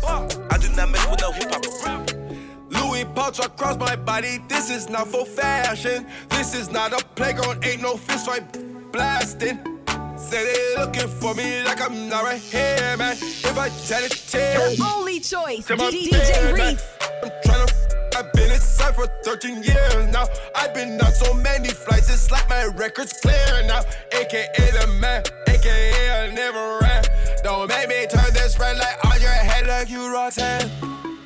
[0.52, 2.36] I do not mess with no hip hopper.
[2.70, 4.40] Louis pouch across my body.
[4.50, 6.06] This is not for fashion.
[6.30, 7.64] This is not a playground.
[7.64, 8.44] Ain't no fist fight
[8.92, 9.75] blasting.
[10.18, 13.18] Say they looking for me like I'm not right here, man.
[13.20, 16.54] If I tell it, tell The only choice, to my D- DJ.
[16.54, 16.84] Reese.
[17.24, 17.72] I'm tryna.
[18.16, 20.26] I've been inside for 13 years now.
[20.56, 23.82] I've been on so many flights, it's like my record's clear now.
[24.14, 27.04] AKA the man, AKA I never ran.
[27.44, 30.72] Don't make me turn this red light on your head like you Roxanne.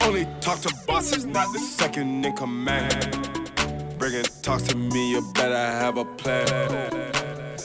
[0.02, 3.52] Only talk to bosses, not the second in command.
[4.00, 7.19] Bringing talks to me, you better have a plan.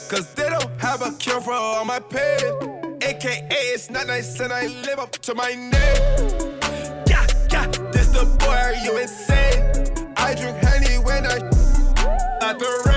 [0.08, 2.98] Cause they don't have a cure for all my pain.
[3.02, 5.72] AKA, it's not nice and I live up to my name.
[7.08, 10.14] Yeah, yeah, this the boy, are you insane?
[10.16, 11.36] I drink honey when I
[12.42, 12.93] at the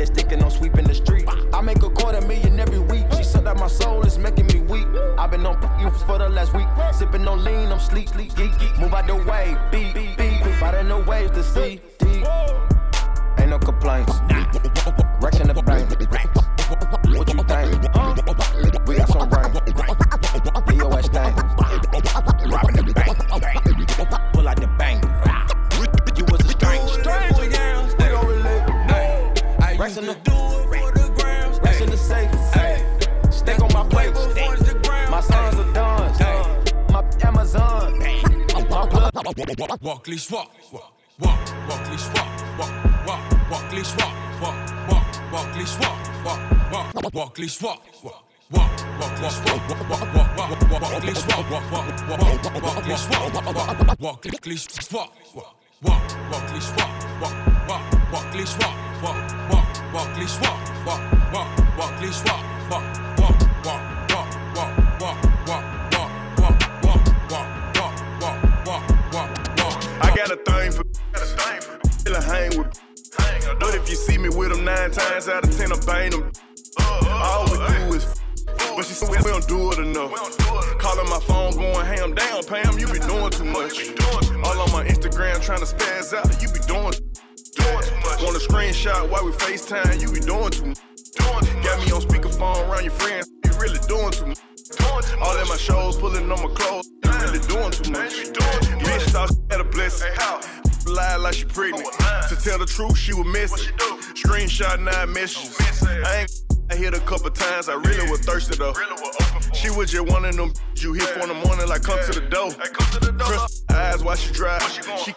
[0.00, 1.26] that stick and I'm sweeping the street.
[1.52, 3.06] I make a quarter million every week.
[3.16, 4.86] She sucked out my soul, it's making me weak.
[5.18, 6.66] I've been on you for the last week.
[6.92, 8.52] Sipping on lean, I'm sleep, sleep, geek.
[8.78, 10.60] Move out the way, beat, beat.
[10.60, 11.80] Riding the waves to see.
[40.10, 41.38] les schwa, walk, walk,
[41.68, 42.26] walk les walk,
[42.58, 44.56] walk, walk les walk, walk,
[45.32, 47.80] walk les walk, walk, walk les walk.
[48.02, 52.14] Walk, walk, walk, walk, walk, walk, walk, walk, walk, walk, walk, walk,
[52.50, 54.24] walk, walk, walk, walk, walk,
[55.34, 55.39] walk,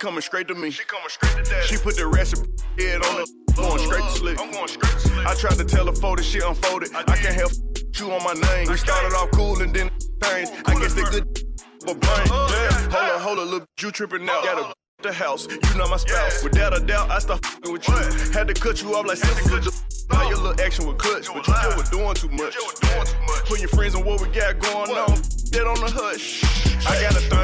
[0.04, 0.72] she coming straight to me.
[0.72, 4.38] She put the rest of her head on the going straight to sleep.
[5.26, 6.90] I tried to tell her for the shit unfolded.
[6.94, 7.52] I can't help
[7.96, 8.68] you on my name.
[8.68, 9.90] We started off cool and then
[10.24, 10.52] changed.
[10.66, 11.24] I guess they good
[11.86, 12.28] but brain.
[12.28, 14.42] Yeah, hold on, hold on, look, you tripping now.
[14.44, 14.74] Got a
[15.04, 16.44] the house, you not my spouse.
[16.44, 17.94] Without a doubt, I start fing with you.
[18.32, 19.84] Had to cut you off like scissors.
[20.10, 22.56] Now your little action was clutch, but you still was doing too much.
[23.48, 25.22] Put your friends on what we got going on.
[25.52, 26.44] Dead on the hush.
[26.88, 27.43] I got a thing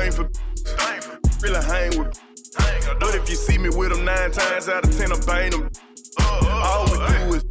[4.30, 5.70] nine times out of ten, I bang them.
[6.20, 7.44] All we do is,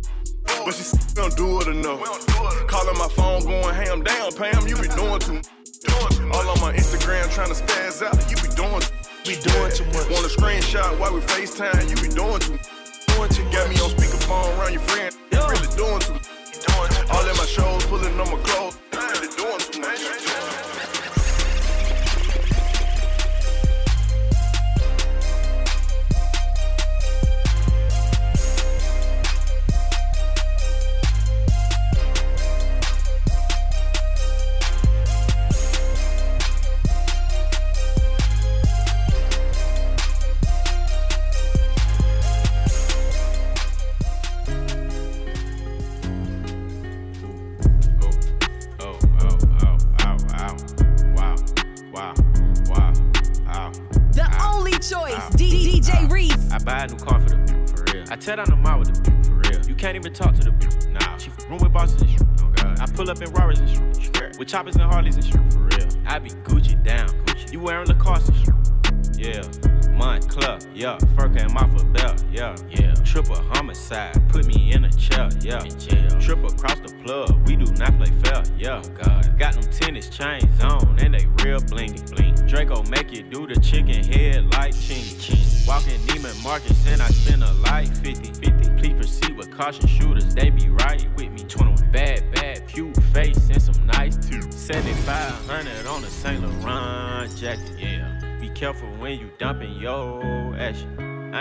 [0.64, 2.00] but she don't do it enough.
[2.66, 5.34] Calling my phone, going ham down, Pam, you be doing too.
[5.34, 6.20] Much.
[6.32, 8.82] All on my Instagram trying to spaz out, you be doing.
[9.24, 10.10] Be doing too much.
[10.10, 12.58] Want a screenshot while we FaceTime, you be doing too.
[13.14, 13.44] Doing too.
[13.50, 16.12] Got me on speakerphone around your friend, you really doing too.
[16.12, 16.47] Doing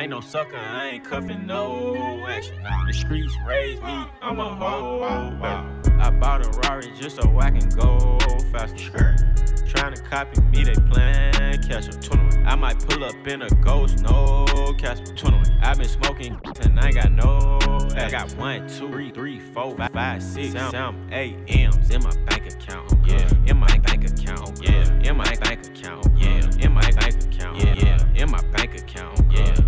[0.07, 2.55] ain't no sucker, I ain't cuffing no action.
[2.63, 5.01] The streets raised me, I'm a hoe.
[5.99, 8.17] I bought a Rari just so I can go
[8.53, 9.15] faster.
[9.67, 12.01] Trying to copy me, they plan catch up.
[12.01, 12.47] 21.
[12.47, 14.45] I might pull up in a ghost, no
[14.77, 15.13] Casper.
[15.13, 15.59] 21.
[15.61, 17.59] i been smoking and I got no.
[17.97, 22.15] I got one, two, three, three, four, five, five, six, seven, eight M's in my
[22.27, 22.93] bank account.
[23.05, 24.61] Yeah, in my bank account.
[24.63, 26.07] Yeah, in my bank account.
[26.15, 27.61] Yeah, in my bank account.
[27.61, 28.56] Yeah, in my bank account.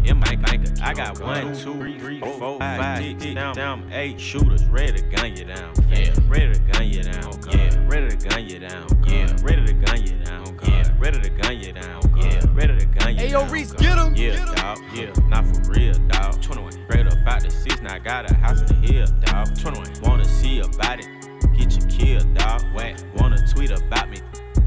[0.09, 0.83] Yeah, in my bank banker.
[0.83, 5.45] I got one, two, three, four, five, six, seven, eight shooters ready to gun you
[5.45, 5.73] down.
[5.87, 7.39] Yeah, ready to gun you down.
[7.51, 8.87] Yeah, ready to gun you down.
[8.89, 10.47] Oh, oh, yeah, ready to gun you down.
[10.49, 12.01] Oh, yeah, ready to gun you down.
[12.17, 13.47] Yeah, ready to gun you down.
[13.47, 14.15] Ayo, Reese, get him.
[14.15, 14.79] Yeah, dog.
[14.95, 16.41] Yeah, not for real, dog.
[16.41, 16.71] 21.
[16.71, 19.55] Straight up out the six, now I got a house in the hill, dog.
[19.59, 19.93] 21.
[20.01, 21.07] Wanna see about it?
[21.55, 22.63] Get you killed, dog.
[22.73, 22.97] Whack.
[23.15, 24.17] Wanna tweet about me?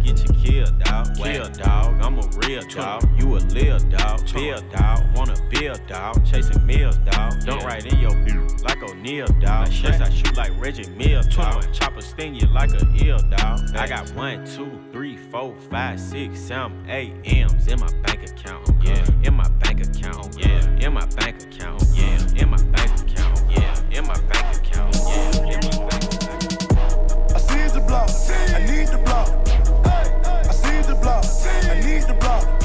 [0.02, 1.14] Get you killed, dog.
[1.16, 2.00] Kill, dog.
[2.02, 3.08] I'm a real dog.
[3.18, 4.32] You a lil dog.
[4.32, 5.16] Bill, dog.
[5.16, 6.24] Wanna build, dog.
[6.24, 7.40] Chasing meals, dog.
[7.44, 8.12] Don't write in your
[8.62, 9.68] like O'Neal, dog.
[9.72, 11.72] Yes, I shoot like Reggie Mills, dog.
[11.72, 13.60] Chopper sting you like a eel, dog.
[13.74, 18.68] I got one, two, three, four, five, six, seven, eight M's in my bank account.
[18.82, 20.36] Yeah, in my bank account.
[20.38, 21.84] Yeah, in my bank account.
[21.94, 23.21] Yeah, in my bank account.
[32.22, 32.61] Block.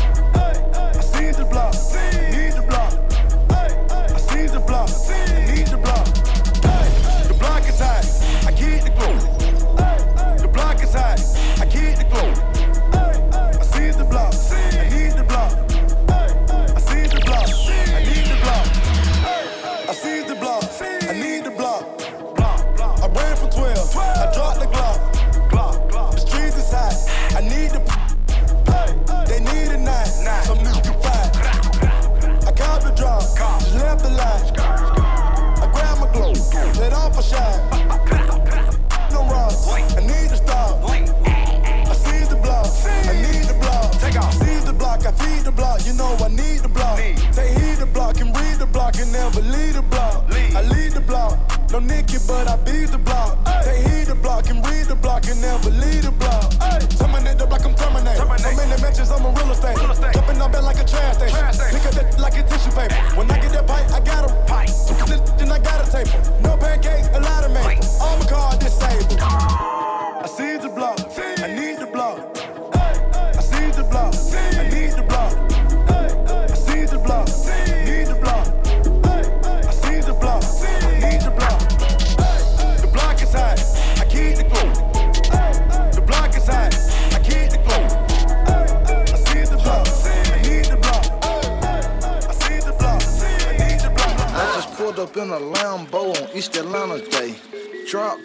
[52.27, 52.66] But I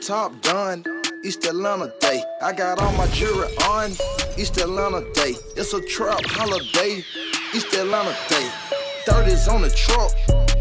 [0.03, 0.85] top done,
[1.23, 2.25] East Atlanta Day.
[2.43, 3.93] I got all my jewelry on,
[4.37, 5.37] East Atlanta Day.
[5.57, 7.05] It's a trap holiday,
[7.55, 8.51] East Atlanta Day.
[9.07, 10.11] 30s on the truck,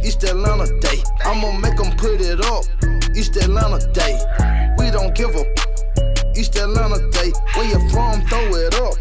[0.06, 1.02] East Atlanta Day.
[1.26, 2.66] I'ma make 'em put it up,
[3.16, 4.14] East Atlanta Day.
[4.78, 5.44] We don't give a
[6.38, 7.32] East Atlanta Day.
[7.56, 8.94] Where you from, throw it up.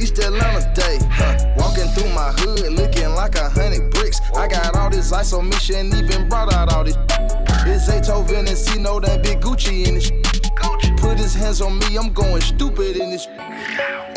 [0.00, 0.98] East Atlanta Day.
[1.12, 1.36] Huh.
[1.56, 4.20] Walking through my hood looking like a hundred bricks.
[4.34, 6.96] I got all this ice on me, shouldn't even brought out all this.
[7.64, 10.10] It's Beethoven and C know that big Gucci in this.
[11.00, 13.26] Put his hands on me, I'm going stupid in this.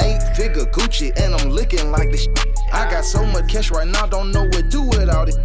[0.01, 2.27] Eight figure Gucci and I'm looking like this.
[2.73, 5.35] I got so much cash right now, don't know what to do without it.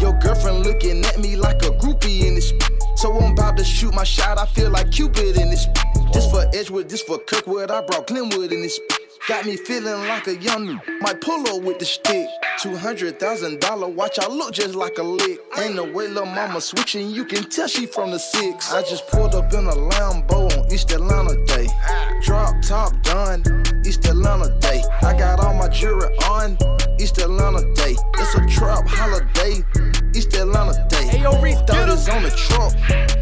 [0.00, 2.52] Your girlfriend looking at me like a groupie in this.
[2.96, 5.66] So I'm about to shoot my shot, I feel like Cupid in this.
[6.12, 8.78] This for Edgewood, this for Kirkwood, I brought Glenwood in this.
[9.30, 12.26] Got me feeling like a young My pull up with the stick.
[12.60, 15.38] Two hundred thousand dollar watch, I look just like a lick.
[15.56, 18.72] Ain't no way little mama switching, you can tell she from the six.
[18.72, 21.68] I just pulled up in a Lambo on East Atlanta Day.
[22.22, 23.44] Drop top done,
[23.86, 24.82] East Atlanta Day.
[25.00, 26.58] I got all my jewelry on,
[26.98, 27.94] East Atlanta Day.
[28.18, 29.62] It's a trap holiday,
[30.12, 31.06] East Atlanta Day.
[31.06, 32.74] Hey, yo, Reese, on the truck,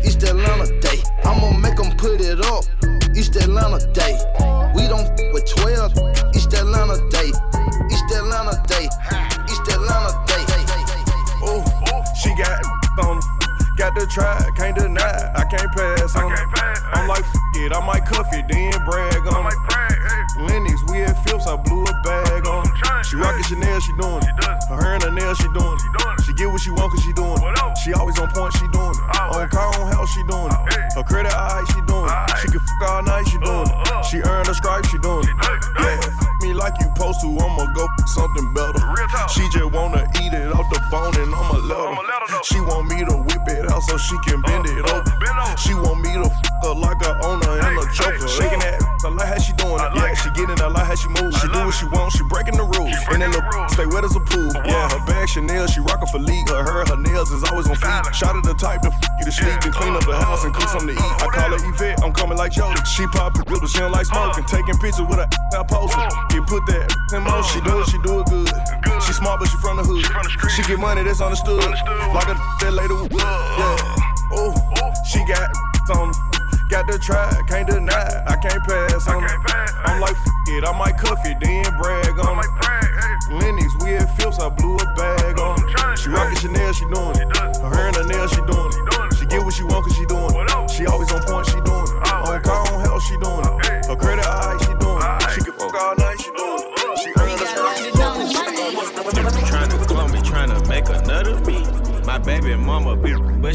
[0.03, 1.03] East Atlanta Day.
[1.25, 2.65] I'ma make 'em put it up,
[3.19, 4.15] East Atlanta Day.
[4.77, 7.27] We don't f with 12, East Atlanta Day.
[7.91, 8.87] East Atlanta Day,
[9.51, 10.47] East Atlanta Day.
[11.43, 11.65] Ooh,
[12.15, 12.63] she got
[13.03, 13.21] on.
[13.77, 16.39] Got the try, can't deny, I can't pass on it.
[16.95, 17.25] I'm like,
[17.57, 20.08] it, I might cuff it, then brag on it.
[20.37, 22.67] Lenox, we at Phipps, I blew a bag on.
[23.05, 24.45] She rockin' Chanel, she doing it.
[24.69, 26.25] Her hair and her nails, she doing it.
[26.25, 27.79] She get what she want, cause she doing it.
[27.79, 29.21] She always on point, she doing it.
[29.33, 30.93] On car, on house, she doing it.
[30.95, 32.39] Her credit high, she doing it.
[32.39, 34.05] She can fuck all night, she doing it.
[34.05, 35.37] She earned her stripes, she doing it.
[35.81, 38.81] Yeah, me like you supposed to, I'ma go something better.
[39.29, 41.79] She just wanna eat it off the bone and I'ma let
[42.31, 42.43] her.
[42.45, 45.05] She want me to whip it out so she can bend it over.
[45.57, 48.29] She want me to fuck her like a owner and a choker.
[48.29, 49.91] Shaking that, I like how she doing it.
[49.95, 51.33] Yeah, she getting, I like how she move.
[51.37, 52.97] She do what she want, she breaking the rules.
[53.13, 53.41] And then the
[53.73, 54.51] stay wet as a pool.
[54.65, 56.49] Yeah, her bag Chanel, she rockin' for lead.
[56.49, 58.13] Her hair, her nails is always on fleek.
[58.15, 60.55] Shot of the type to fuck you to sleep and clean up the house and
[60.55, 61.15] cook something to eat.
[61.21, 62.81] I call her Yvette, I'm coming like Jody.
[62.85, 64.45] She pop it, but she don't like smoking.
[64.45, 65.95] Taking pictures with her, I post
[66.39, 66.87] Get put that
[67.19, 67.51] in motion.
[67.51, 69.03] She do it, she do it good.
[69.03, 70.07] She smart, but she from the hood.
[70.07, 71.67] She, from the she get money, that's understood.
[72.15, 72.95] Like a that later.
[73.11, 74.31] Yeah.
[74.31, 74.55] Oh,
[75.11, 75.51] she got
[75.99, 76.15] on.
[76.71, 79.33] Got the try, can't deny, I can't pass on it.
[79.89, 80.15] I'm like,
[80.53, 82.51] it, I might cuff it, then brag on it.
[83.33, 85.99] Lenox, we at Phipps, I blew a bag on it.
[85.99, 87.37] She rockin' Chanel, she doing it.
[87.57, 89.17] Her hair and her nails, she doing it.
[89.17, 90.71] She get what she want, cause she doing it.
[90.71, 92.13] She always on point, she doing it.
[92.13, 93.87] On car, on hell, she doing it.
[93.89, 94.28] Her credit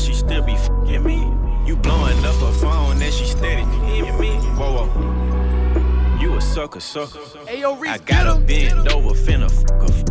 [0.03, 1.31] she still be fucking me.
[1.65, 3.63] You blowing up her phone and she steady.
[3.63, 6.19] Whoa, whoa.
[6.19, 7.19] You a sucker, sucker.
[7.47, 10.03] Ayo, Reese, I got a bend over, finna fuck her.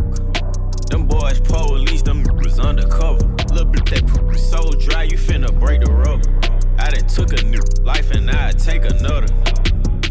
[0.89, 3.25] Them boys police, them was undercover.
[3.51, 6.27] Little bit that so dry, you finna break the rubber.
[6.79, 9.27] I done took a new life and I take another.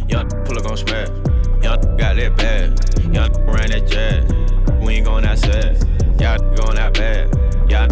[0.08, 1.08] Young pull up gon' smash.
[1.62, 3.14] Young got that bad.
[3.14, 4.30] Young ran that jazz.
[4.80, 5.76] We ain't going outside.
[6.20, 7.34] Y'all going out bad.
[7.68, 7.88] Y'all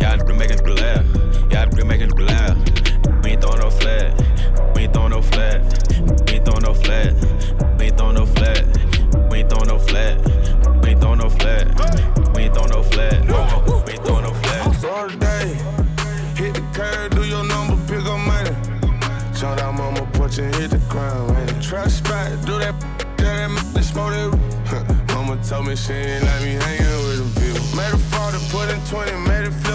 [0.00, 0.28] hang around.
[0.28, 1.04] Y'all making laugh.
[1.50, 2.56] Y'all be making it laugh.
[3.22, 4.14] We ain't throwing no flag.
[4.74, 5.62] We ain't throwing no flag.
[6.26, 7.14] We ain't throwing no flag.
[7.78, 8.66] We ain't throwing no flag.
[9.30, 10.18] We ain't throwing no flag.
[10.82, 11.66] We ain't throwing no flag.
[12.34, 13.28] We ain't throwing no flag.
[13.86, 14.74] We ain't throwing no flag.
[14.74, 15.46] Start day.
[16.36, 18.54] Hit the curb, do your number, pick up money.
[19.34, 21.62] Shout out, mama, put your hit the ground.
[21.62, 22.74] Trust spot, do that,
[23.18, 25.06] that, that, smoke that.
[25.14, 27.76] mama told me she ain't like me hanging with them people.
[27.76, 29.69] Made a 40, put in 20, made it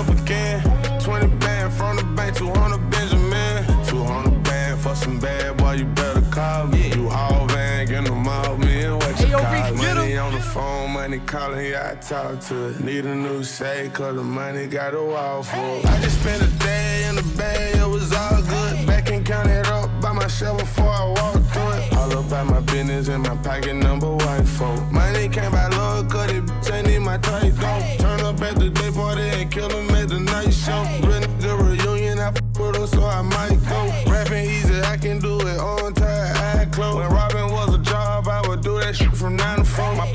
[11.05, 12.79] money calling, yeah, I talk to it.
[12.83, 15.85] Need a new shade, cause the money got a wall for it.
[15.85, 18.87] I just spent a day in the bay, it was all good.
[18.87, 21.93] Back and counted up by myself before I walked through it.
[21.93, 24.81] All about my business in my pocket, number one folk.
[24.91, 27.81] Money came by love, cut it, bitch, ain't need my tight though.
[27.99, 30.81] Turn up at the day party and kill them at the night show.
[31.05, 34.11] Real nigga reunion, I f with them, so I might go.
[34.11, 36.95] Rapping easy, I can do it on time, eye close.
[36.95, 39.95] When robbing was a job, I would do that shit from 9 to 4.
[39.95, 40.11] My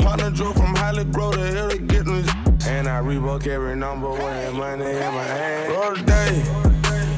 [3.11, 5.73] And I revoke every number when money in my hand.
[5.73, 6.35] Roll the day,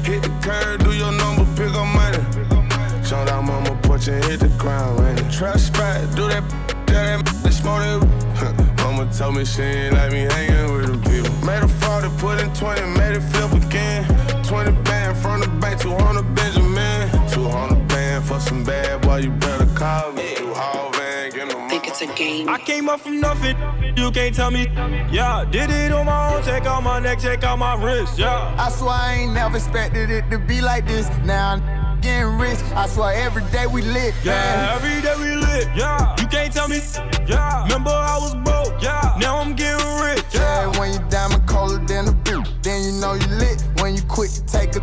[0.09, 3.05] hit the curb, do your number, pick up money.
[3.05, 5.31] Shout out mama, put your hit the ground, man.
[5.31, 6.43] Trap spot, do that,
[6.87, 8.75] that, that, smoke that.
[8.83, 11.31] mama told me she ain't like me hanging with them people.
[11.45, 14.03] Made a 40, put in 20, made it flip again.
[14.45, 17.09] 20 band from the bank, 200 Benjamin.
[17.29, 19.52] 200 band for some bad boy, you better
[22.23, 22.49] game.
[22.49, 23.55] I came up from nothing,
[23.97, 24.67] you can't tell me.
[25.11, 28.55] Yeah, did it on my own, check out my neck, check out my wrist, yeah.
[28.57, 31.07] I swear I ain't never expected it to be like this.
[31.25, 32.59] Now I'm getting rich.
[32.75, 34.13] I swear every day we lit.
[34.23, 34.75] Yeah, man.
[34.75, 35.67] every day we lit.
[35.75, 36.79] Yeah, you can't tell me.
[37.27, 38.81] Yeah, remember I was broke.
[38.81, 40.23] Yeah, now I'm getting rich.
[40.33, 43.63] Yeah, when you diamond colder than a boot, then you know you lit.
[43.79, 44.81] When you quit, to take a,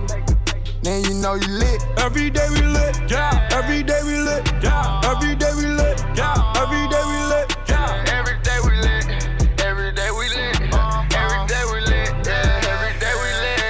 [0.83, 1.85] then you know you lit.
[1.99, 2.99] Every day we lit.
[3.11, 4.47] Yeah, every day we lit.
[4.63, 5.99] Yeah, every day we lit.
[6.17, 7.57] Yeah, every day we lit.
[7.69, 9.61] Yeah, every day we lit.
[9.61, 10.57] Every day we lit.
[10.73, 12.27] Every day we lit.
[12.27, 13.61] Yeah, every day we lit.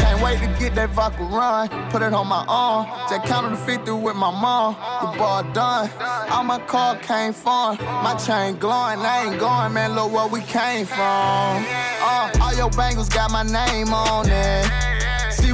[0.00, 1.68] Can't wait to get that vodka run.
[1.90, 2.86] Put it on my arm.
[3.10, 4.74] Just counted the 50 with my mom.
[5.02, 5.90] The ball done.
[6.30, 7.76] All my car came from.
[8.02, 9.00] My chain glowing.
[9.00, 9.94] I ain't going, man.
[9.94, 10.96] Look where we came from.
[10.98, 14.87] Uh, all your bangles got my name on it.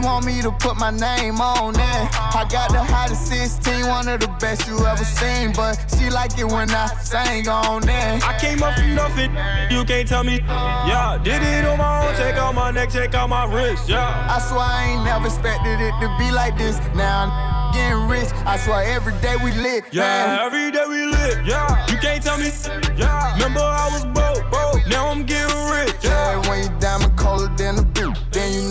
[0.04, 1.80] Want me to put my name on it.
[1.80, 5.52] I got the hottest 16, one of the best you ever seen.
[5.52, 8.22] But she like it when I sing on it.
[8.22, 9.30] I came up from nothing,
[9.70, 10.40] you can't tell me.
[10.44, 13.88] Yeah, did it on my own, check out my neck, check out my wrist.
[13.88, 16.76] Yeah, I swear I ain't never expected it to be like this.
[16.94, 18.28] Now I'm getting rich.
[18.44, 19.84] I swear every day we lit.
[19.90, 20.40] yeah, man.
[20.40, 21.46] every day we lit.
[21.46, 22.50] Yeah, you can't tell me.
[22.94, 24.86] Yeah, remember I was broke, broke.
[24.86, 25.53] Now I'm getting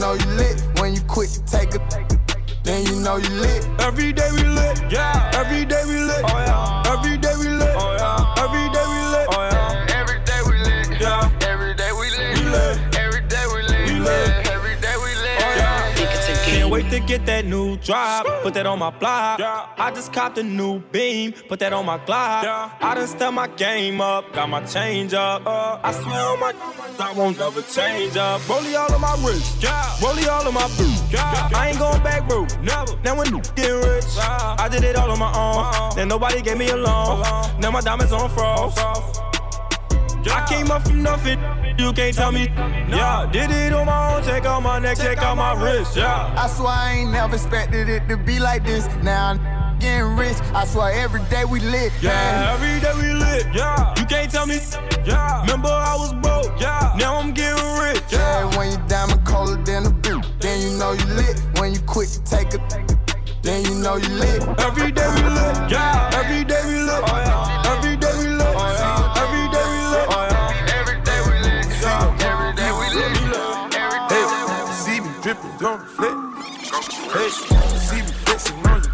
[0.04, 0.62] know you lit.
[0.80, 1.80] When you quick to take a,
[2.64, 3.66] then you know you lit.
[3.80, 4.92] Every day we lit.
[4.92, 6.24] Yeah, every day we lit.
[6.26, 6.83] Oh yeah,
[16.74, 19.40] wait to get that new drop, put that on my block.
[19.40, 22.44] I just copped a new beam, put that on my Glock.
[22.82, 25.46] I done step my game up, got my change up.
[25.46, 26.54] Uh, I swear on my
[27.00, 28.42] I won't never change up.
[28.42, 29.62] Rollie all of my wrist,
[30.02, 31.02] rollie all of my boots.
[31.14, 32.48] I ain't going back, bro.
[32.62, 32.98] Never.
[33.04, 34.56] Now when you get rich, uh-huh.
[34.58, 35.66] I did it all on my own.
[35.66, 35.94] Uh-huh.
[35.96, 37.22] Then nobody gave me a loan.
[37.22, 37.60] Uh-huh.
[37.60, 38.80] Now my diamonds on frost.
[40.26, 41.40] I came up from nothing,
[41.78, 42.46] you can't tell me.
[42.90, 45.96] Yeah, did it on my own, check out my neck, check out my wrist.
[45.96, 46.34] Yeah.
[46.38, 48.88] I swear I ain't never expected it to be like this.
[49.02, 50.38] Now I'm getting rich.
[50.54, 51.92] I swear every day we lit.
[52.02, 53.48] Yeah, every day we lit.
[53.54, 54.60] Yeah, you can't tell me.
[55.06, 56.60] Yeah, remember I was broke.
[56.60, 58.02] Yeah, now I'm getting rich.
[58.12, 61.42] Yeah, when you diamond colder than a boot, then you know you lit.
[61.60, 62.60] When you quick to take a,
[63.42, 64.42] then you know you lit.
[64.60, 65.72] Every day we lit.
[65.72, 67.04] Yeah, every day we lit.
[67.04, 67.33] Oh, yeah.
[77.14, 78.90] Hey, see me flexing on you.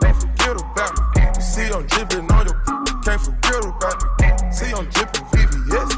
[0.00, 1.42] Can't forget about me.
[1.42, 2.54] See I'm dripping on you.
[3.02, 4.52] Can't forget about me.
[4.52, 5.90] See I'm dripping VVS.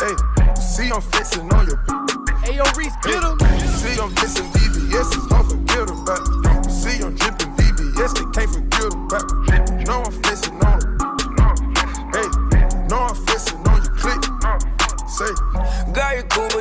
[0.00, 0.14] Hey,
[0.56, 1.76] see I'm flexing on you.
[2.48, 3.38] Ayo, Reese, get him.
[3.68, 5.37] See I'm flexing VVS.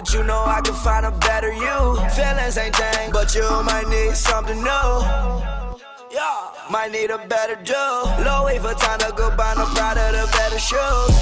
[0.07, 1.99] But you know I can find a better you.
[2.15, 4.89] Feelings ain't thing, but you might need something new.
[6.11, 7.73] Yeah, might need a better do.
[8.23, 11.13] Low for time to go buy no proud of the better shoes.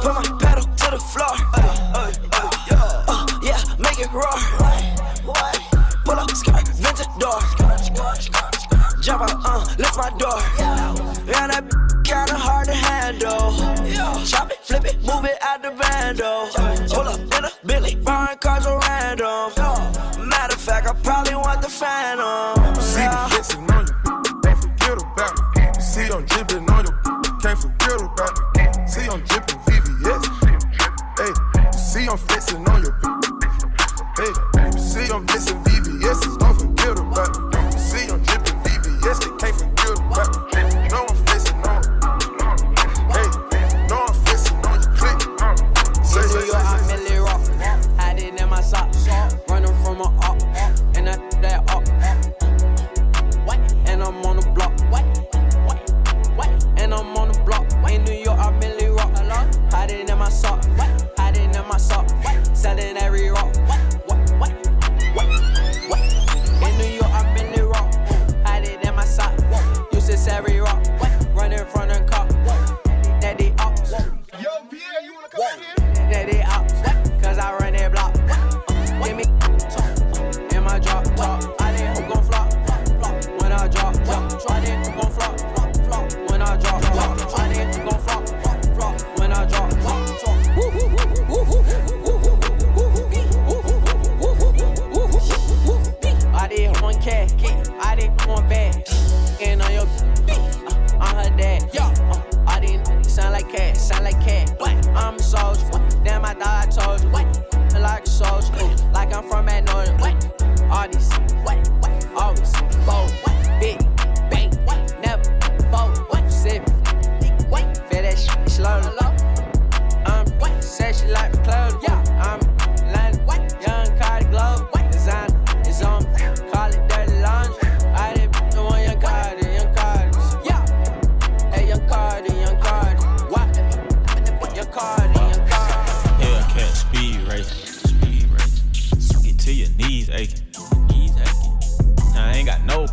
[0.00, 1.36] Put my pedal to the floor.
[1.52, 2.10] Uh,
[2.70, 3.04] yeah.
[3.08, 4.32] Uh, yeah, make it roar.
[6.06, 7.40] Pull up skirt, vintage door.
[9.02, 10.40] Jump out, uh, lift my door.
[11.26, 11.64] Yeah, that
[12.04, 13.91] kinda hard to handle.
[14.24, 16.46] Chop it, flip it, move it out the bando.
[16.94, 19.52] Pull up in a Billy, foreign cars are random.
[20.28, 22.74] Matter of fact, I probably want the phantom.
[22.80, 23.31] See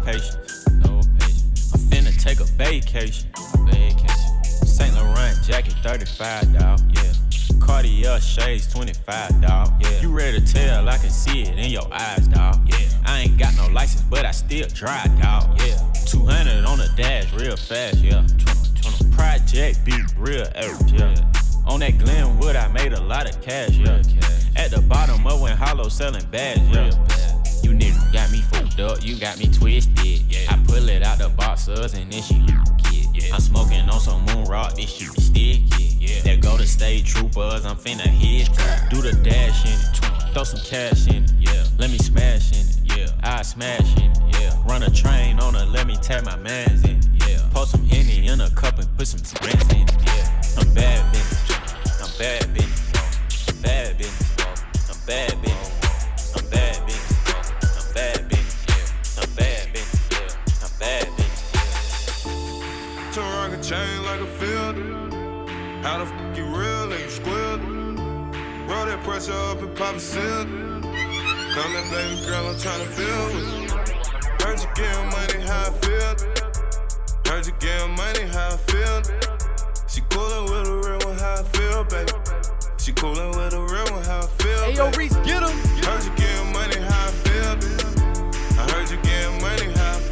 [0.03, 1.73] patience, no patience.
[1.73, 3.29] I'm finna take a vacation,
[3.65, 4.07] vacation.
[4.65, 7.13] Saint Laurent jacket, 35 dog, yeah.
[7.59, 10.01] Cartier shades, 25 dog, yeah.
[10.01, 10.87] You ready to tell?
[10.87, 12.77] I can see it in your eyes, dog, yeah.
[13.05, 15.77] I ain't got no license, but I still drive, dog, yeah.
[16.05, 18.25] 200 on the dash, real fast, yeah.
[19.11, 21.15] Project be real average, yeah.
[21.67, 24.01] On that Glenwood, I made a lot of cash, yeah.
[24.55, 26.91] At the bottom of when Hollow selling bags, yeah.
[27.61, 28.41] You niggas got me
[28.79, 30.51] up, you got me twisted, yeah.
[30.51, 33.33] I pull it out the boxers and then she get, yeah.
[33.33, 36.21] I'm smoking on some moon rock, this shit be sticky, yeah.
[36.23, 38.89] That go to state troopers, I'm finna hit it.
[38.89, 41.63] Do the dash in it, throw some cash in it, yeah.
[41.77, 43.07] Let me smash in it, yeah.
[43.23, 44.55] I smash in it, yeah.
[44.67, 47.49] Run a train on her, let me tap my mans in it, yeah.
[47.51, 50.41] Pour some Henny in a cup and put some rents in it, yeah.
[50.57, 55.48] I'm bad bitch, I'm bad bitch, I'm bad bitch, I'm bad bitch,
[65.81, 67.63] How the fuck you real and you squid?
[68.67, 70.43] Roll that pressure up and pop a seal.
[70.43, 73.67] Come that baby girl, I'm tryna build with you.
[74.43, 76.11] Heard you getting money, how I feel.
[77.31, 79.01] Heard you getting money, how I feel.
[79.87, 82.11] She coolin' with a real one, how I feel, baby.
[82.77, 84.59] She coolin' with a real one, how I feel.
[84.67, 84.97] Ayo, baby.
[84.97, 85.55] Reese, get him.
[85.87, 87.55] Heard you getting money, how I feel.
[88.59, 90.09] I heard you getting money, how I feel.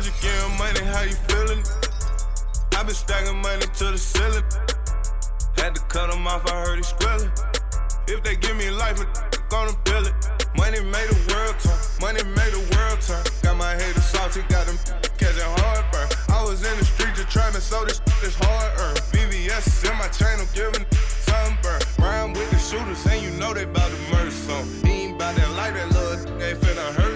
[0.00, 1.62] Heard getting money, how you feeling?
[2.72, 4.44] I been stacking money to the ceiling.
[5.60, 7.30] Had to cut him off, I heard he squealing.
[8.08, 9.06] If they give me life, I'm
[9.50, 10.14] gonna build it.
[10.56, 13.20] Money made the world turn, money made the world turn.
[13.42, 14.78] Got my head salty, got them
[15.18, 16.08] catching heartburn.
[16.32, 19.04] I was in the street just trying to sell this, this hard earned.
[19.12, 20.86] VVS in my chain, I'm giving
[21.28, 21.82] sunburn.
[21.98, 24.64] Rhyme with the shooters, and you know they bout to murder some.
[24.80, 27.09] He by that light, that little, they finna hurt.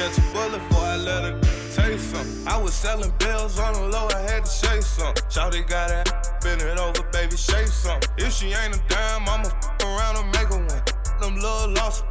[0.00, 1.42] Catch a bullet before I let it
[1.76, 2.48] taste some.
[2.48, 5.12] I was selling bills on the low, I had to chase some.
[5.28, 6.08] Shawty got it,
[6.40, 8.00] bend it over, baby, shake some.
[8.16, 10.82] If she ain't a dime, I'ma f around and make her one.
[11.20, 12.04] Them little lost.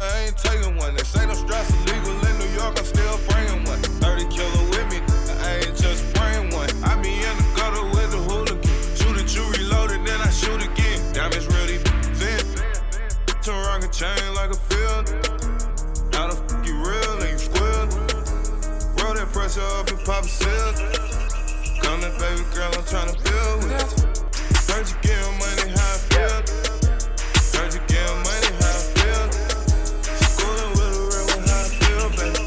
[0.00, 0.94] I ain't taking one.
[0.94, 3.82] They say them straps illegal in New York, I'm still bringing one.
[3.82, 5.02] 30 killer with me,
[5.42, 6.70] I ain't just praying one.
[6.84, 8.62] I be in the gutter with the hooligan.
[8.94, 11.02] Shoot it, you reload it, then I shoot again.
[11.12, 11.78] Damn, it's really
[12.22, 12.38] thin.
[13.42, 14.75] To rock a chain like a
[19.56, 20.72] Pressure up and pop a seal.
[21.80, 23.88] That baby girl, I'm tryna build with.
[24.68, 26.44] Heard you getting money, how I feel.
[27.56, 29.24] Heard you getting money, how I feel.
[30.12, 32.44] She coolin' with a real one, how I feel, baby.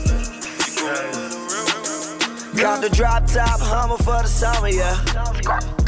[0.61, 2.61] She coolin' with a real one.
[2.61, 4.93] Got the drop top Hummer for the summer, yeah.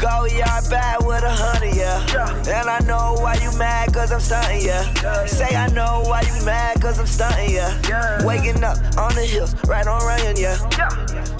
[0.02, 2.02] Goyard bad with a honey, yeah.
[2.50, 5.26] And I know why you mad, cause I'm stunting, yeah.
[5.26, 8.26] Say I know why you mad, cause I'm stunting, yeah.
[8.26, 10.58] Waking up on the hills, right on running, yeah.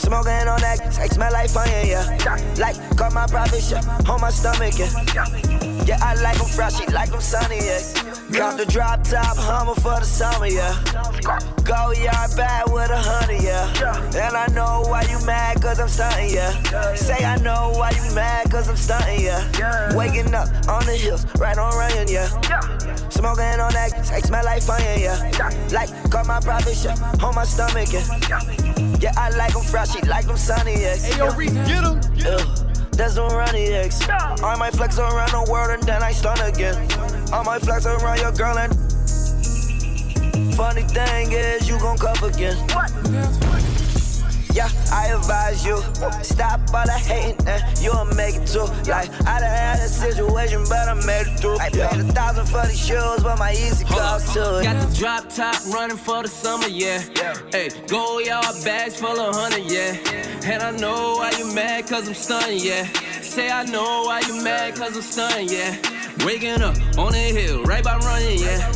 [0.02, 2.02] Smoking on that, sex smell like fire, yeah.
[2.58, 4.90] Like, got my private chef on my stomach, yeah.
[5.86, 8.11] Yeah, I like them fresh, she like them sunny, yeah.
[8.32, 10.72] Got the drop top Hummer for the summer, yeah.
[11.64, 13.68] Goyard back with a honey, yeah.
[14.16, 16.94] And I know why you mad, cause I'm stunting, yeah.
[16.94, 19.94] Say I know why you mad, cause I'm stunting, yeah.
[19.94, 22.28] Waking up on the hills, right on running, yeah.
[23.10, 25.30] Smoking on that, sex smell like fire, yeah.
[25.70, 28.06] Like, got my private chef on my stomach, yeah.
[28.98, 30.96] Yeah, I like them fresh, she like them sunny, yeah.
[30.96, 32.00] Hey, yo, Reese, get him.
[32.92, 34.00] That's runny eggs.
[34.08, 36.76] I might flex around the world and then I stun again.
[37.32, 38.72] I might flex around your girl and.
[40.54, 42.56] Funny thing is, you gon' cuff again.
[44.52, 45.78] Yeah, I advise you.
[46.22, 48.64] Stop all the hating and you'll make it too.
[48.84, 51.58] Like, I done had a situation, but I made it through.
[51.58, 54.40] I paid a thousand for these shoes, but my easy cost too.
[54.40, 57.00] Got the drop top running for the summer, yeah.
[57.50, 59.96] Hey, Goyard bags full of honey, yeah.
[60.44, 62.84] And I know why you mad, cause I'm stunning, yeah.
[63.22, 65.78] Say I know why you mad, cause I'm stunning, yeah.
[66.24, 68.70] Waking up on the hill, right by running, yeah.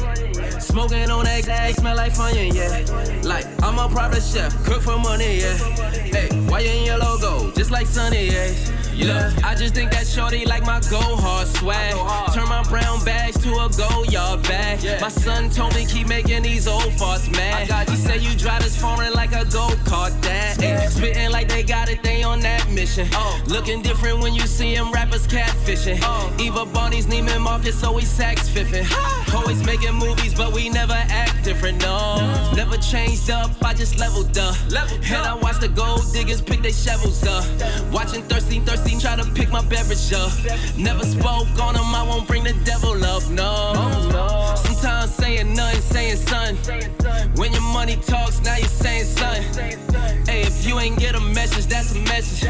[0.59, 2.84] Smoking on that gas, smell like fun, yeah.
[3.22, 5.57] Like, I'm a private chef, cook for money, yeah.
[5.57, 7.53] Hey, why you in your logo?
[7.53, 8.53] Just like Sunny, yeah.
[8.97, 11.94] Yeah, I just think that shorty like my go hard swag.
[12.32, 15.01] Turn my brown bags to a Goyard bag.
[15.01, 17.88] My son told me keep making these old farts mad.
[17.90, 20.90] He said you drive this foreign like a go kart dad.
[20.90, 23.07] Spitting like they got it, they on that mission.
[23.47, 26.01] Looking different when you see them rappers catfishing.
[26.40, 28.86] Eva Barney's Neiman Marcus always sax fiffing.
[29.34, 32.16] Always making movies, but we never act different, no.
[32.55, 34.57] Never changed up, I just leveled up.
[35.05, 37.44] And I watch the gold diggers pick their shovels up.
[37.92, 40.32] Watching thirsty, thirsty, try to pick my beverage up.
[40.76, 44.55] Never spoke on them, I won't bring the devil up, no.
[44.57, 46.91] Sometimes saying nothing, saying something.
[47.37, 49.78] When your money talks, now you're saying something.
[50.26, 52.49] Hey, if you ain't get a message, that's a message.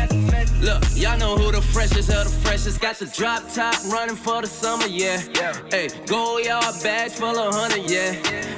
[0.61, 2.81] Look, y'all know who the freshest of the freshest.
[2.81, 5.19] Got the drop top running for the summer, yeah.
[5.71, 8.15] Hey, Goyard bags full of honey, yeah.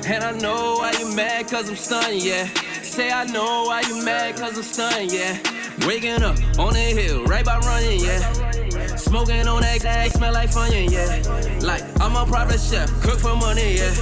[0.07, 2.49] And I know why you mad, cause I'm stunned, yeah.
[2.83, 5.39] Say I know why you mad, cause I'm stunned, yeah.
[5.87, 8.97] Waking up on the hill, right by running, yeah.
[8.97, 11.23] Smoking on that gas, smell like fun, yeah.
[11.63, 13.95] Like, I'm a private chef, cook for money, yeah.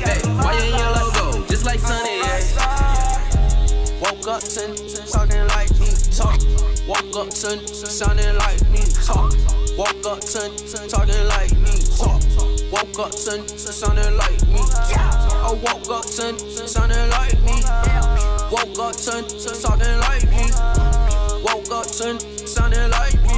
[0.00, 1.46] Hey, why in your logo?
[1.46, 3.04] Just like Sunny, yeah.
[4.00, 4.74] Woke up to
[5.10, 6.40] talking like me, talk.
[6.86, 9.32] Woke up to sounding like me, talk.
[9.76, 10.50] Woke up to
[10.88, 12.22] talking like me, talk.
[12.72, 14.60] Woke up to sounding like me.
[14.60, 17.62] I woke up to sounding like me.
[18.50, 19.22] Woke up to
[19.60, 21.03] talking like me.
[21.44, 22.18] Woke up to
[22.48, 23.36] sounding like me.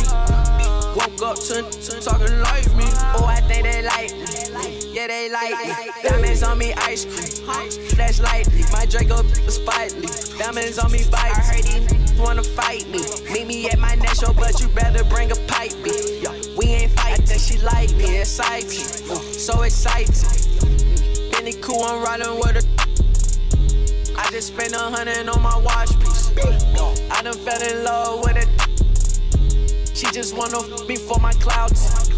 [0.95, 1.63] Woke up to
[2.01, 2.87] talking like me.
[3.19, 4.93] Oh, I think they like me.
[4.95, 5.93] Yeah, they like me.
[6.03, 7.71] Diamonds on me, ice cream.
[7.91, 8.63] Flash lightly.
[8.73, 10.39] My Draco is spitely.
[10.39, 11.33] Diamonds on me, bite.
[11.35, 13.01] I heard these wanna fight me.
[13.33, 16.23] Meet me at my next show, but you better bring a pipe, bitch.
[16.23, 17.13] Yeah, we ain't fight.
[17.13, 18.87] I think she like me, exciting.
[19.11, 20.15] Uh, so exciting.
[21.33, 23.06] Benny cool, I'm riding with her.
[24.19, 26.31] I just spent a hundred on my watch piece.
[27.11, 28.49] I done fell in love with it.
[29.97, 32.09] She just wanna f me for my clouds.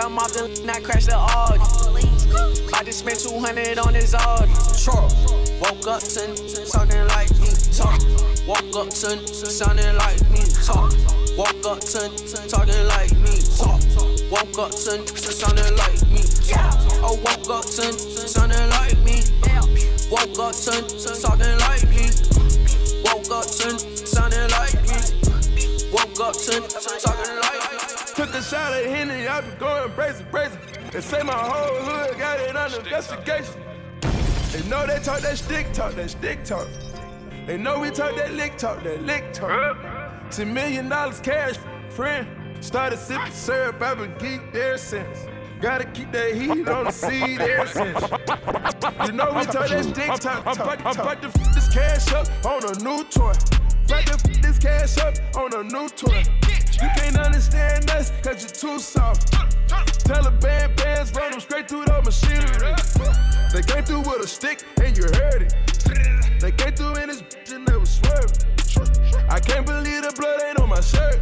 [0.00, 1.60] I'm off the not crash the Audi.
[2.74, 4.52] I just spent 200 on this Audi.
[5.60, 7.48] Woke up to talking like me.
[7.72, 8.00] Talk.
[8.46, 10.92] Walk up to sounding like me, talk.
[11.36, 12.08] Walk up to
[12.48, 13.82] talking like me, talk.
[14.30, 16.78] Walk up to sounding like me, talk.
[17.02, 19.18] Oh, walk up to sounding like me.
[20.12, 20.78] Walk up to
[21.20, 22.06] talking like me.
[23.02, 24.94] Woke up to sounding like me.
[25.90, 26.60] Woke up to
[27.02, 27.78] talking like me.
[28.14, 30.60] Took a shot at Henny, I be going brazen, brazen.
[30.92, 33.60] They say my whole hood got it under investigation.
[34.52, 36.68] They know they talk that stick talk, that stick talk.
[37.46, 39.93] They know we talk that lick talk, that lick talk.
[40.34, 41.54] Ten million dollars cash,
[41.90, 42.26] friend.
[42.58, 45.28] Started sipping syrup, I've been geeked ever since.
[45.60, 48.00] Gotta keep that heat on the seed ever since.
[49.06, 50.44] You know we talk that stick talk.
[50.44, 53.30] I'm about to f this cash up on a new toy.
[53.84, 56.24] About to f this cash up on a new toy.
[56.82, 59.30] You can't understand us, cause you're too soft.
[60.02, 62.74] Taliban bands run them straight through the machinery.
[63.52, 65.54] They came through with a stick and you heard it.
[66.40, 69.13] They came through in this bitch and they was swerving.
[69.34, 71.18] I can't believe the blood ain't on my shirt.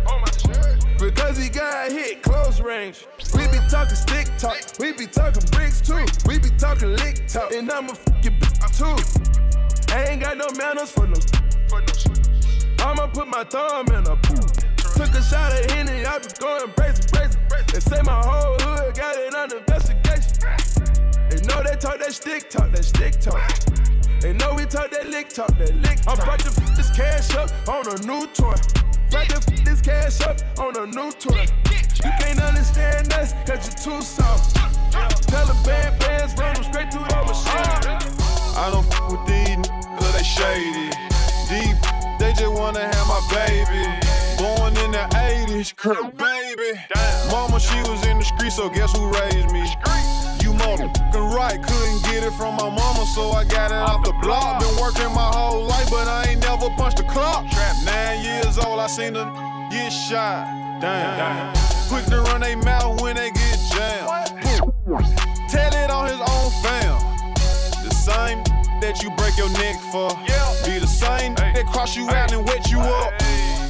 [0.99, 3.07] Because he got hit close range.
[3.33, 6.05] We be talking stick talk, we be talking bricks too.
[6.29, 9.95] We be talking lick talk, and I'm a fucking bitch too.
[9.95, 11.17] I ain't got no manners for no.
[12.85, 14.45] I'ma put my thumb in a pool.
[14.77, 17.41] Took a shot at Henny, I be going brazen, brazen.
[17.73, 20.37] They say my whole hood got it under investigation.
[21.31, 23.41] They know they talk that stick talk, that stick talk.
[24.23, 25.99] They know we talk that lick talk, that lick.
[26.07, 28.55] I'm about to f this cash up on a new toy.
[29.11, 31.45] About to f this cash up on a new toy.
[32.05, 34.55] You can't understand us, cause you're too soft.
[35.27, 37.99] Taliban bands run them straight through the machine.
[38.55, 39.65] I don't f with these n-
[39.99, 40.95] cause they shady.
[41.51, 41.75] Deep,
[42.21, 43.83] they just wanna have my baby.
[44.39, 46.79] Born in the 80s, Kurt, baby.
[47.29, 49.67] Mama, she was in the street, so guess who raised me?
[50.63, 54.61] Motherfucking right, couldn't get it from my mama, so I got it off the block.
[54.61, 57.45] Been working my whole life, but I ain't never punched a clock.
[57.85, 59.35] Nine years old, I seen them
[59.71, 60.47] get shot.
[60.81, 61.53] Damn.
[61.89, 64.09] Quick to run they mouth when they get jammed.
[65.49, 66.99] Tell it on his own fam.
[67.83, 68.43] The same
[68.81, 70.11] that you break your neck for.
[70.65, 73.13] Be the same that cross you out and wet you up.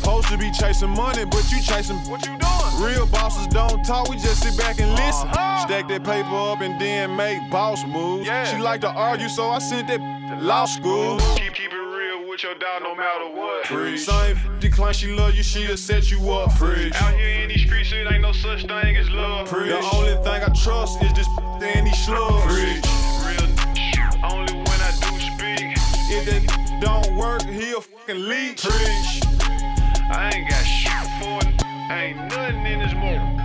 [0.02, 2.82] Supposed to be chasing money, but you chasing what you doing?
[2.82, 5.06] Real bosses don't talk, we just sit back and uh-huh.
[5.06, 5.28] listen.
[5.28, 8.28] Stack that paper up and then make boss moves.
[8.50, 11.20] She like to argue, so I sent that to law school.
[11.36, 13.96] Keep, keep it real with your dog no matter what.
[13.96, 16.50] Same decline, she love you, she'll set you up.
[16.50, 19.48] Out here in these streets, it ain't no such thing as love.
[19.50, 21.28] The only thing I trust is this
[21.62, 22.44] and these slugs.
[22.52, 23.46] Real
[24.24, 25.76] only when I do speak.
[26.10, 28.66] If that don't work, he'll fucking leech.
[30.14, 31.62] I ain't got shit for it.
[31.90, 33.41] Ain't nothing in this world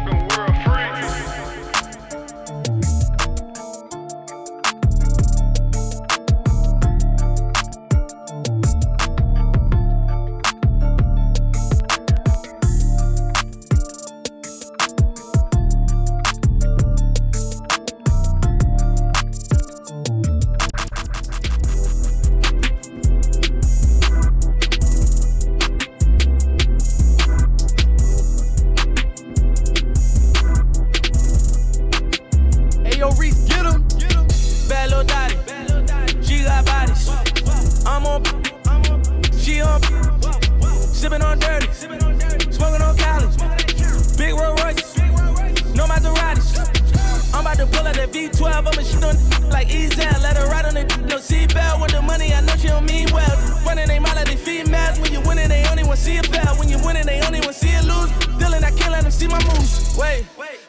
[49.58, 50.22] like Ezel.
[50.22, 52.32] Let her ride on the no seatbelt with the money.
[52.32, 53.36] I know she don't mean well.
[53.66, 55.00] Running they mouth like they females.
[55.00, 56.54] When you winning, they only want to see it fail.
[56.60, 58.12] When you winning, they only want to see it lose.
[58.40, 59.98] Dylan, I can't let them see my moves.
[59.98, 60.26] Wait,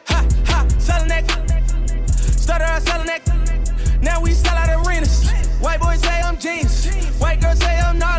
[0.07, 1.23] ha ha, selling that.
[2.45, 3.21] Started out selling that.
[4.01, 5.29] Now we sell out arenas.
[5.61, 6.87] White boys say I'm genius.
[7.21, 8.18] White girls say I'm gnarly.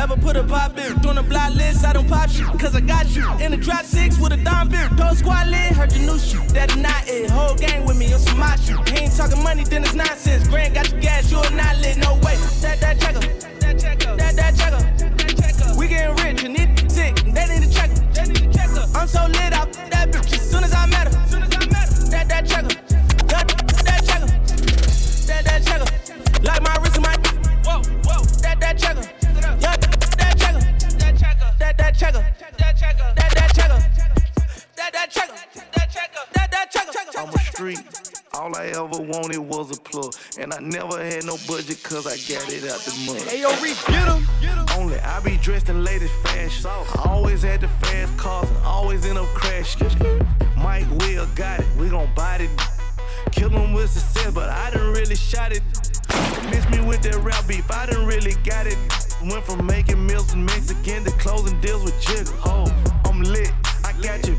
[0.00, 1.84] Ever put a pop beer on the block list?
[1.84, 3.22] I don't pop shit, cause I got you.
[3.38, 4.88] In the drop six with a dime beer.
[4.96, 6.40] Don't squad lit, heard your new shit.
[6.54, 7.30] That not it.
[7.30, 8.78] Whole gang with me on some my shit.
[8.88, 10.48] He ain't talking money, then it's nonsense.
[10.48, 11.98] Grand got your gas, you're not lit.
[11.98, 12.36] No way.
[12.64, 13.20] That, that checker.
[13.60, 13.78] That,
[14.16, 15.78] that that checker.
[15.78, 17.16] We getting rich and it sick.
[17.16, 18.00] They need a checker.
[18.94, 20.39] I'm so lit out that bitch
[38.84, 40.14] ever wanted was a plug.
[40.38, 43.20] And I never had no budget cause I got it out the mud.
[43.28, 44.26] Ayo, Reese, get him.
[44.78, 46.66] Only I be dressed in latest fashion.
[46.66, 49.90] I always had the fast cars and always end up crashing.
[50.56, 51.66] Mike Will got it.
[51.78, 52.50] We gon' bite it.
[53.32, 55.62] Kill him with success, but I done really shot it.
[56.50, 57.70] Miss me with that rap beef.
[57.70, 58.78] I done really got it.
[59.22, 62.32] Went from making meals with Mexican to closing deals with jigger.
[62.46, 62.66] Oh,
[63.04, 63.52] I'm lit.
[63.84, 64.36] I got you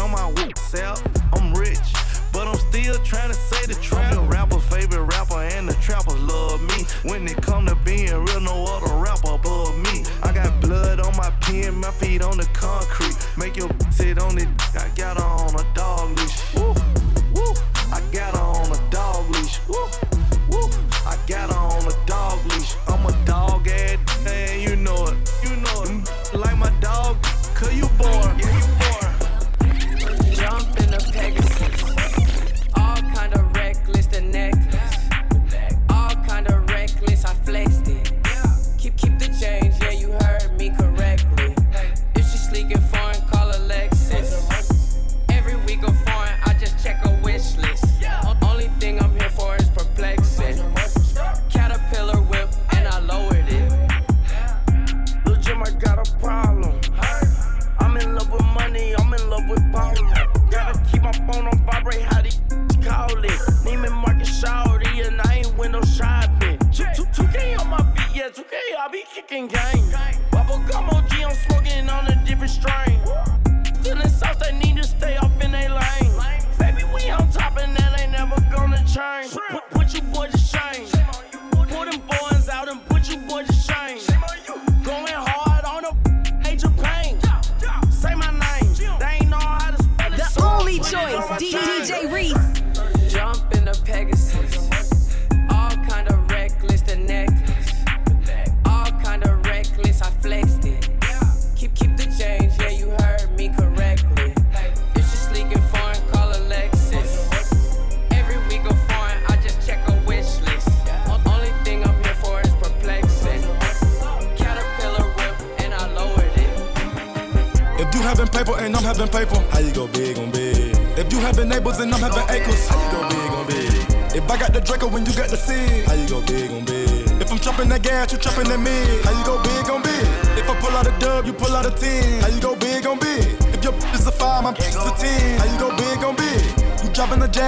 [0.00, 1.00] on my whip, sell.
[1.32, 1.78] I'm rich.
[2.34, 4.12] But I'm still trying to say the trap.
[4.12, 6.84] The rapper, favorite rapper, and the trappers love me.
[7.08, 10.04] When it come to being real, no other rapper above me.
[10.24, 13.16] I got blood on my pen, my feet on the concrete.
[13.38, 14.48] Make your sit on it.
[14.74, 16.54] I got her on a dog leash.
[16.54, 16.74] Woo,
[17.34, 17.54] woo.
[17.92, 19.60] I got her on a dog leash.
[19.68, 20.03] Woo.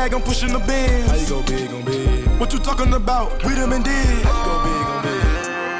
[0.09, 2.41] Jag, I'm pushing the Benz, how you go big on big?
[2.41, 3.45] What you talking about?
[3.45, 5.23] We them and did, how you go big on big?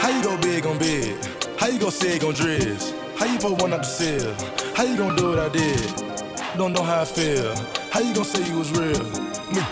[0.01, 1.59] How you go big on big?
[1.59, 2.93] How you go sig on driz?
[3.19, 4.35] How you put one out the seal?
[4.75, 6.03] How you gonna do what I did?
[6.57, 7.55] Don't know how I feel.
[7.91, 9.07] How you gonna say you was real?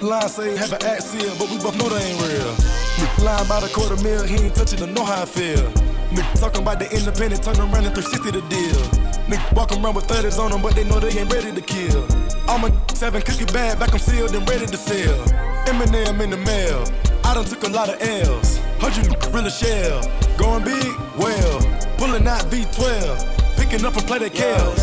[0.01, 3.25] Line say have an accent, but we both know they ain't real.
[3.25, 5.65] Line about a quarter mil, he ain't touching to know how I feel.
[6.13, 9.05] Nick talking about the independent, turn around and 360 the deal.
[9.29, 12.07] Nick walk around with 30s on them, but they know they ain't ready to kill.
[12.47, 12.71] I'm a
[13.05, 15.19] seven cookie bag, back I'm sealed and ready to sell.
[15.67, 16.87] Eminem in the mail,
[17.23, 18.57] I done took a lot of L's.
[18.81, 20.01] Heard you really shell.
[20.39, 21.61] Going big, well,
[21.99, 24.81] pulling out V12, picking up a play the Kels.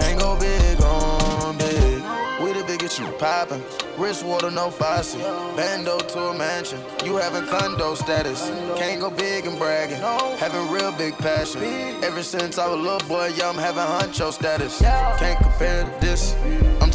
[0.00, 2.02] Can't go big on big.
[2.42, 3.62] We the biggest you poppin'.
[3.96, 5.20] Wrist water, no faucet.
[5.56, 6.80] Bando to a mansion.
[7.04, 8.50] You having condo status.
[8.76, 10.00] Can't go big and bragging.
[10.38, 11.62] Having real big passion.
[12.02, 14.80] Ever since I was a little boy, yeah, I'm having huncho status.
[14.80, 16.34] Can't compare to this.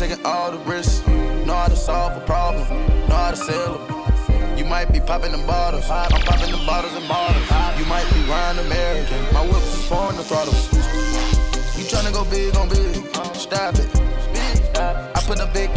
[0.01, 1.05] Taking all the risks.
[1.45, 2.67] Know how to solve a problem.
[3.07, 4.57] Know how to sell it.
[4.57, 5.87] You might be popping them bottles.
[5.91, 7.45] I'm popping them bottles and bottles.
[7.77, 9.21] You might be riding American.
[9.31, 10.73] My whips is foreign the throttles.
[11.77, 12.95] You tryna go big on big,
[13.35, 13.89] stop it.
[14.73, 15.69] I put a big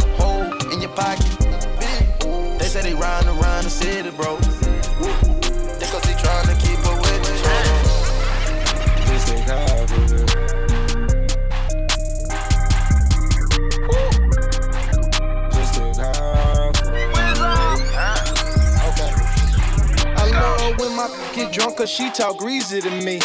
[21.55, 23.19] drunk cause she talk greasy to me.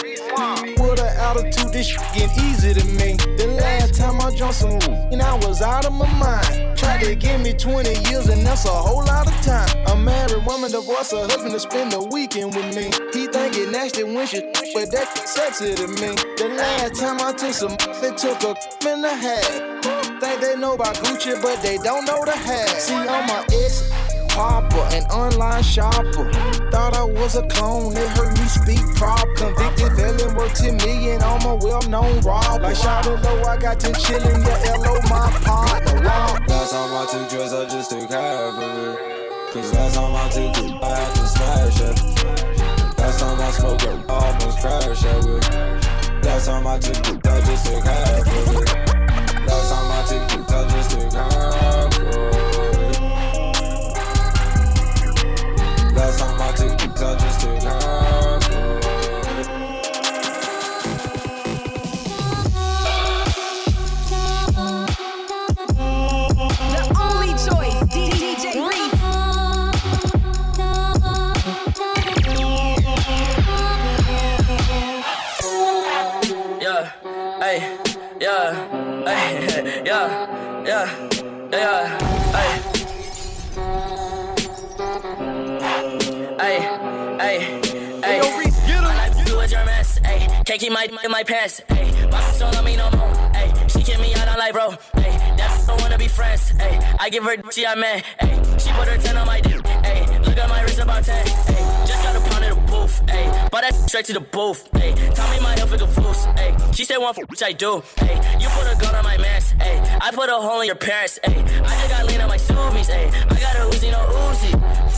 [0.78, 3.16] With her attitude, this shit get easy to me.
[3.36, 4.78] The last time I drunk some
[5.11, 6.78] and I was out of my mind.
[6.78, 9.69] Tried to give me 20 years and that's a whole lot of time.
[9.89, 12.85] A married woman divorced her husband to spend the weekend with me.
[13.12, 14.40] He think it nasty when she,
[14.74, 16.15] but that's sexy to me.
[16.39, 18.55] The last time I took some, they took a
[18.89, 19.81] in the hat.
[20.20, 22.69] Think they know about Gucci, but they don't know the hat.
[22.81, 23.90] See, I'm my ex
[24.35, 26.31] popper, an online shopper.
[26.70, 29.27] Thought I was a clone, they heard me speak prop.
[29.36, 32.62] Convicted felon, worth 10 million, I'm a well-known robber.
[32.62, 36.02] Like shouting low, I got 10 chillin', yeah, LO my partner.
[36.02, 36.39] Wow.
[36.48, 39.20] Last time I took drugs, I just took half of it.
[39.52, 42.98] Cause last time I took it, I had to smash it.
[42.98, 46.24] Last time I smoked it, I almost crashed at it.
[46.24, 48.69] Last time I took it, I just took half of it.
[49.47, 52.30] Last time I took it, I just took half of it.
[57.01, 58.01] legs are just too comfortable.
[78.20, 78.52] Yeah,
[79.85, 82.10] yeah, yeah, yeah.
[90.51, 92.09] Can't keep my my pants, hey.
[92.10, 93.52] Boss don't love me no more, hey.
[93.68, 94.70] She kick me out on life, bro,
[95.01, 95.16] hey.
[95.36, 96.77] That don't wanna be friends, hey.
[96.98, 98.35] I give her she I man, hey.
[98.59, 100.18] She put her 10 on my dick, hey.
[100.18, 101.86] Look at my wrist about 10, hey.
[101.86, 103.48] Just got a pound of the booth, hey.
[103.52, 104.93] Bought that straight to the booth, hey.
[105.14, 106.56] Tell me my health is a fool's, hey.
[106.72, 108.16] She said one for which I do, hey.
[108.40, 109.81] You put a gun on my mask, hey.
[110.01, 111.44] I put a hole in your parents, hey.
[111.62, 113.06] I just got lean on my subies, hey.
[113.06, 114.90] I got a Uzi, no Uzi.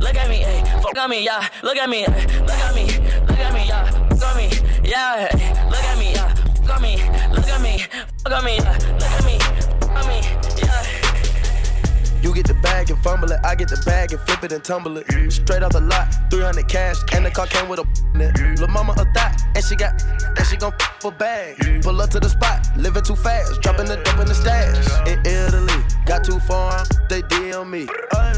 [0.00, 0.62] Look at me, hey.
[0.80, 1.46] Fuck on me, yeah.
[1.62, 2.26] Look at me, hey.
[2.40, 2.67] look at me,
[4.88, 5.28] yeah.
[5.70, 6.34] Look at me, yeah.
[6.66, 6.96] Fuck on me,
[7.32, 7.78] look at me,
[8.24, 8.78] fuck on me, yeah.
[8.92, 9.38] Look at me,
[9.80, 10.20] fuck on me,
[10.56, 11.08] yeah.
[12.22, 14.64] You get the bag and fumble it, I get the bag and flip it and
[14.64, 15.06] tumble it.
[15.30, 18.58] Straight off the lot, 300 cash, and the car came with a it.
[18.58, 20.02] Lil' mama a thot, and she got,
[20.36, 21.82] and she gon' f a bag.
[21.82, 24.76] Pull up to the spot, living too fast, dropping the dope in the stash.
[25.06, 27.86] In Italy, got too far, they DM me.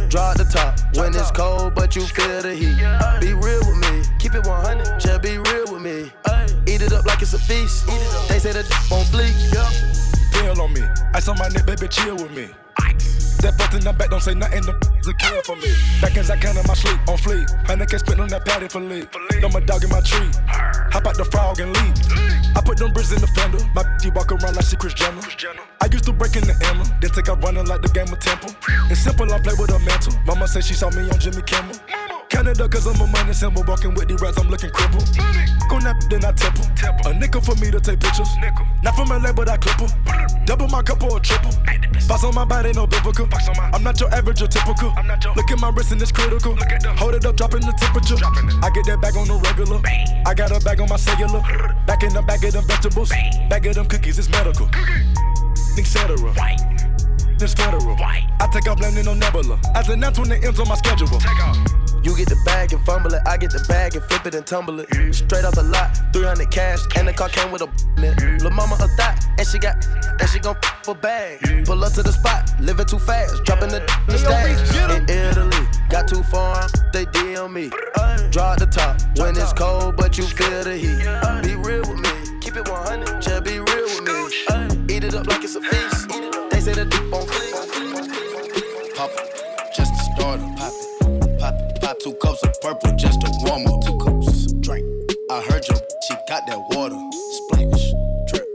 [0.08, 2.76] Draw the top when it's cold, but you feel the heat.
[3.20, 6.10] Be real with me, keep it 100, just be real with me.
[6.80, 7.86] Eat it up like it's a feast.
[8.28, 9.36] They say the d- on fleek.
[10.32, 10.80] Pill on me,
[11.12, 12.48] I saw my neck, baby, chill with me.
[13.44, 15.68] That fucked in the back, don't say nothing, the is a kill for me.
[16.00, 17.44] Back as I can in my sleep, on fleek.
[17.66, 19.08] Honey can spit on that patty for lead.
[19.42, 20.30] Know my dog in my tree.
[20.48, 22.56] Hop out the frog and leave.
[22.56, 23.60] I put them bricks in the fender.
[23.74, 25.20] My bitch walk around like she Kris Jenner.
[25.82, 28.20] I used to break in the Emma, then take out running like the game of
[28.20, 28.56] Temple.
[28.88, 30.16] It's simple, I play with a mantle.
[30.24, 31.76] Mama said she saw me on Jimmy Kimmel.
[32.30, 33.64] Canada, cause I'm a money symbol.
[33.66, 35.04] Walking with the rats, I'm looking crippled.
[35.74, 36.64] On that, then I temple.
[37.04, 38.30] A nickel for me to take pictures.
[38.82, 39.90] Not from LA, but I clip 'em.
[40.46, 41.52] Double my cup or a triple.
[42.08, 43.28] Box on my body, no biblical.
[43.74, 44.94] I'm not your average or typical.
[45.36, 46.56] Look at my wrist and it's critical.
[46.96, 48.16] Hold it up, dropping the temperature.
[48.62, 49.80] I get that bag on the regular.
[50.26, 51.42] I got a bag on my cellular.
[51.86, 53.10] Back in the bag of them vegetables.
[53.50, 54.66] Bag of them cookies, it's medical.
[55.78, 56.16] Etc.
[57.42, 57.96] It's federal.
[57.98, 59.58] I take off landing on Nebula.
[59.74, 61.08] As announced when the ends on my schedule.
[62.02, 64.46] You get the bag and fumble it, I get the bag and flip it and
[64.46, 64.88] tumble it.
[65.14, 67.68] Straight off the lot, 300 cash, and the car came with a
[67.98, 68.42] in it.
[68.42, 69.86] Lil' mama a thot, and she got,
[70.18, 71.66] and she gon' f a bag.
[71.66, 74.58] Pull up to the spot, living too fast, dropping the in the stash.
[74.96, 77.68] In Italy, got too far, they DM me.
[78.30, 81.04] Draw the top when it's cold, but you feel the heat.
[81.42, 84.94] Be real with me, keep it 100, just be real with me.
[84.94, 86.08] Eat it up like it's a feast.
[86.50, 88.96] They say the deep on fleek.
[88.96, 89.10] Pop
[92.02, 93.84] two cups of purple just to warm up.
[93.84, 94.84] Two cups, drink.
[95.30, 95.76] I heard you,
[96.08, 96.96] she got that water.
[97.32, 97.92] Splash,
[98.26, 98.46] drip,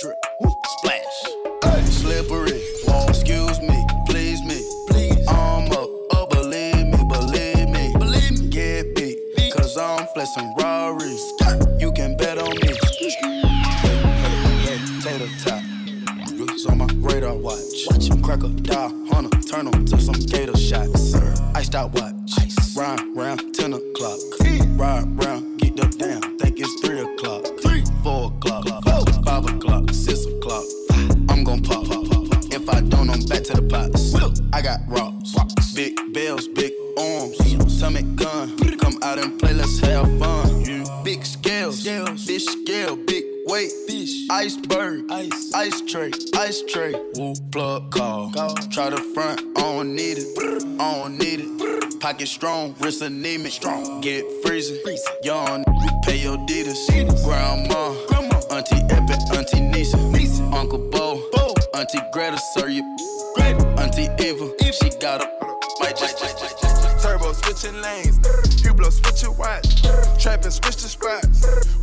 [0.00, 1.86] drip, woo, splash.
[1.90, 2.60] Slippery,
[3.08, 4.58] excuse me, please me,
[4.88, 5.26] please.
[5.28, 8.48] I'm up, oh believe me, believe me, believe me.
[8.48, 9.18] Get beat,
[9.52, 11.32] cause I'm flexing Rarries.
[11.78, 12.72] You can bet on me.
[13.00, 15.62] Hey, hey, hey, tater tot.
[16.50, 17.86] It's on my radar watch.
[17.90, 21.14] Watch him crack a die, hunter, turn 'em to some gator shots.
[21.54, 22.14] Iced out watch.
[22.78, 24.20] Ride round 10 o'clock.
[24.76, 26.20] Ride round, get up down.
[26.38, 27.44] Think it's 3 o'clock.
[27.60, 28.84] 3, 4 o'clock.
[29.24, 29.90] 5 o'clock.
[29.90, 30.64] 6 o'clock.
[31.28, 31.86] I'm gon' pop.
[32.52, 34.14] If I don't, I'm back to the pots.
[34.52, 35.34] I got rocks.
[35.74, 37.80] Big bells, big arms.
[37.80, 38.57] Tommy gun.
[44.30, 46.94] Iceberg, ice, ice tray, ice tray.
[47.14, 48.30] Woo, plug call.
[48.70, 50.38] Try the front, I don't need it,
[50.80, 52.00] I don't need it.
[52.00, 54.00] Pocket strong, wrist anemic, strong.
[54.00, 54.78] Get freezing,
[55.22, 55.64] young,
[56.04, 56.76] pay your Adidas.
[57.24, 57.94] Grandma,
[58.50, 59.96] Auntie Epic, Auntie Nisa,
[60.54, 61.22] Uncle Bo,
[61.74, 62.82] Auntie Greta, sir, you,
[63.38, 65.28] Auntie Eva, she got a,
[65.80, 66.18] might just,
[67.02, 68.18] Turbo switching lanes,
[68.62, 69.82] Hublot switch your watch,
[70.20, 71.77] trapping switch the spots.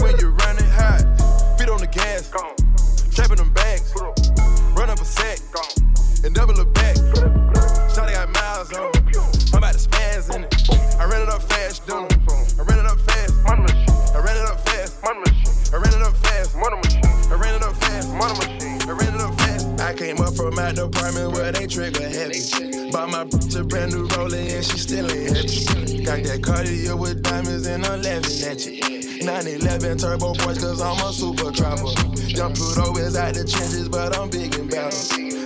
[20.66, 22.42] My department where they trigger heavy.
[22.90, 26.04] Bought my bitch a brand new roller and she still ain't happy.
[26.04, 28.82] Got that Cartier with diamonds and I'm laughing at you.
[29.22, 31.94] 911 turbo boys cause I'm a super trapper.
[32.34, 34.98] Young Pluto is out the trenches, but I'm big and battle.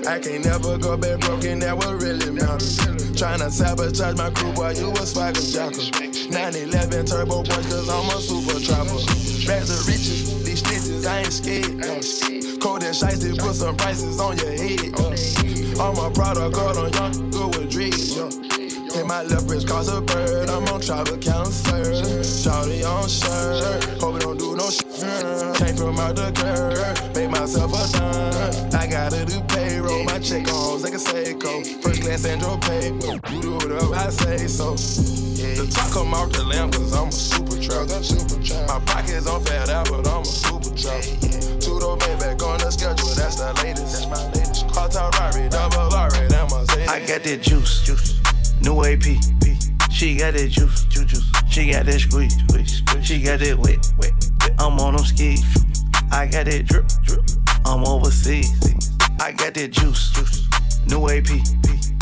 [0.07, 2.79] I can't never go back broken, that was really matters.
[3.19, 5.83] Tryna sabotage my crew, boy, you a swagger jacker.
[6.31, 9.03] 911 turbo boys cause I'm a super trapper.
[9.43, 10.38] Bags of riches,
[11.05, 11.81] I ain't scared.
[12.61, 15.79] Cold and shiesty, put some prices on your head.
[15.79, 18.17] All my product, got on young, good with dreads.
[18.17, 20.49] Okay, my left wrist cause a bird.
[20.49, 21.83] I'm on travel cancer.
[22.23, 24.01] Shawty on shirt.
[24.01, 24.87] Hope it don't do no shit.
[25.57, 27.15] Came from out the curb.
[27.15, 28.69] Made myself a dime.
[28.73, 30.03] I gotta do payroll.
[30.05, 31.65] My check on like a Seiko.
[31.83, 32.87] First class Andrew pay.
[33.31, 35.28] You do whatever I say so.
[35.39, 37.55] The top come off the lamp cause I'm a super.
[38.67, 40.75] My pockets on fat out, but I'm a super.
[41.63, 43.93] Two door back on the schedule, that's the latest.
[43.93, 44.65] That's my latest.
[44.75, 46.89] Hot top Rari, double R, that.
[46.89, 48.19] I got that juice, juice.
[48.59, 49.15] New AP.
[49.89, 51.31] She got that juice, juice.
[51.49, 52.83] She got that squeeze, squeeze.
[53.01, 54.11] She got that wet, wet.
[54.59, 55.43] I'm on them skis.
[56.11, 57.23] I got that drip, drip.
[57.65, 58.51] I'm overseas.
[59.21, 60.47] I got that juice, juice.
[60.85, 61.31] New AP.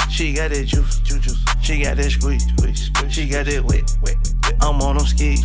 [0.09, 1.46] She got that juice, juice, juice.
[1.67, 3.13] She got that squeeze, squeeze, squeeze.
[3.13, 4.53] She got that wet, wet, wet.
[4.61, 5.43] I'm on them skis.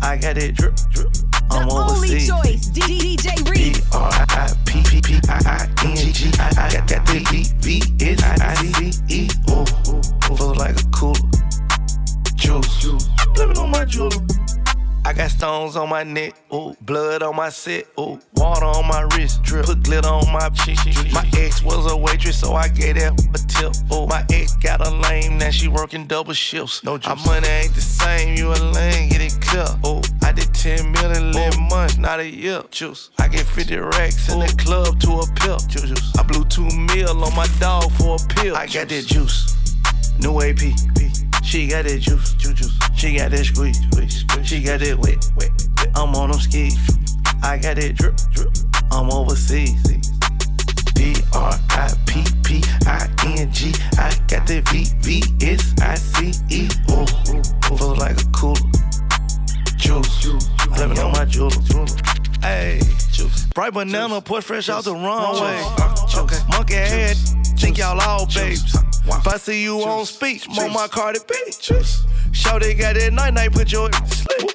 [0.00, 1.12] I got that drip, drip.
[1.50, 2.28] I'm Only overseas.
[2.28, 3.94] choice, D- DJ Reese.
[3.94, 7.82] R I P P P I I N G I I got that V V
[7.84, 9.66] V S I C E O.
[10.34, 11.20] Feel like a cooler.
[12.36, 13.04] Juice.
[13.34, 14.16] Blame it on my jewelry.
[15.20, 19.42] Got stones on my neck, ooh, blood on my set, ooh, water on my wrist,
[19.42, 20.78] drip, put glitter on my cheek.
[21.12, 23.74] My ex was a waitress, so I gave that a tip.
[23.94, 26.82] Ooh, my ex got a lame, now she working double shifts.
[26.84, 27.06] No juice.
[27.06, 29.66] Our money ain't the same, you a lame, get it clear.
[29.84, 32.62] Ooh, I did 10 million in months, not a year.
[32.70, 33.10] Juice.
[33.18, 35.58] I get 50 racks in the club to a pill.
[35.68, 36.16] Juice.
[36.16, 38.56] I blew two mil on my dog for a pill.
[38.56, 39.54] I got that juice.
[40.18, 41.09] New AP.
[41.50, 42.78] She got that juice, juice, juice.
[42.94, 44.46] She got that squeeze, squeeze, squeeze.
[44.46, 45.88] She got that wet, wet, wet.
[45.96, 46.78] I'm on them skis.
[47.42, 48.54] I got that drip, drip.
[48.92, 49.82] I'm overseas.
[50.94, 53.74] D R I P P I N G.
[53.98, 56.68] I got that V V S I C E.
[56.92, 58.54] Ooh, feel like a cooler.
[59.74, 61.58] Juice, it on my jewelry.
[62.42, 62.78] Hey,
[63.10, 63.46] juice.
[63.56, 65.60] Bright banana, put fresh out the runway.
[66.14, 67.16] Okay, monkey head,
[67.58, 68.76] think y'all all babes.
[69.06, 71.34] If I see you on speech, on my Cardi B.
[72.32, 74.50] Show they got that night night, put your sleep.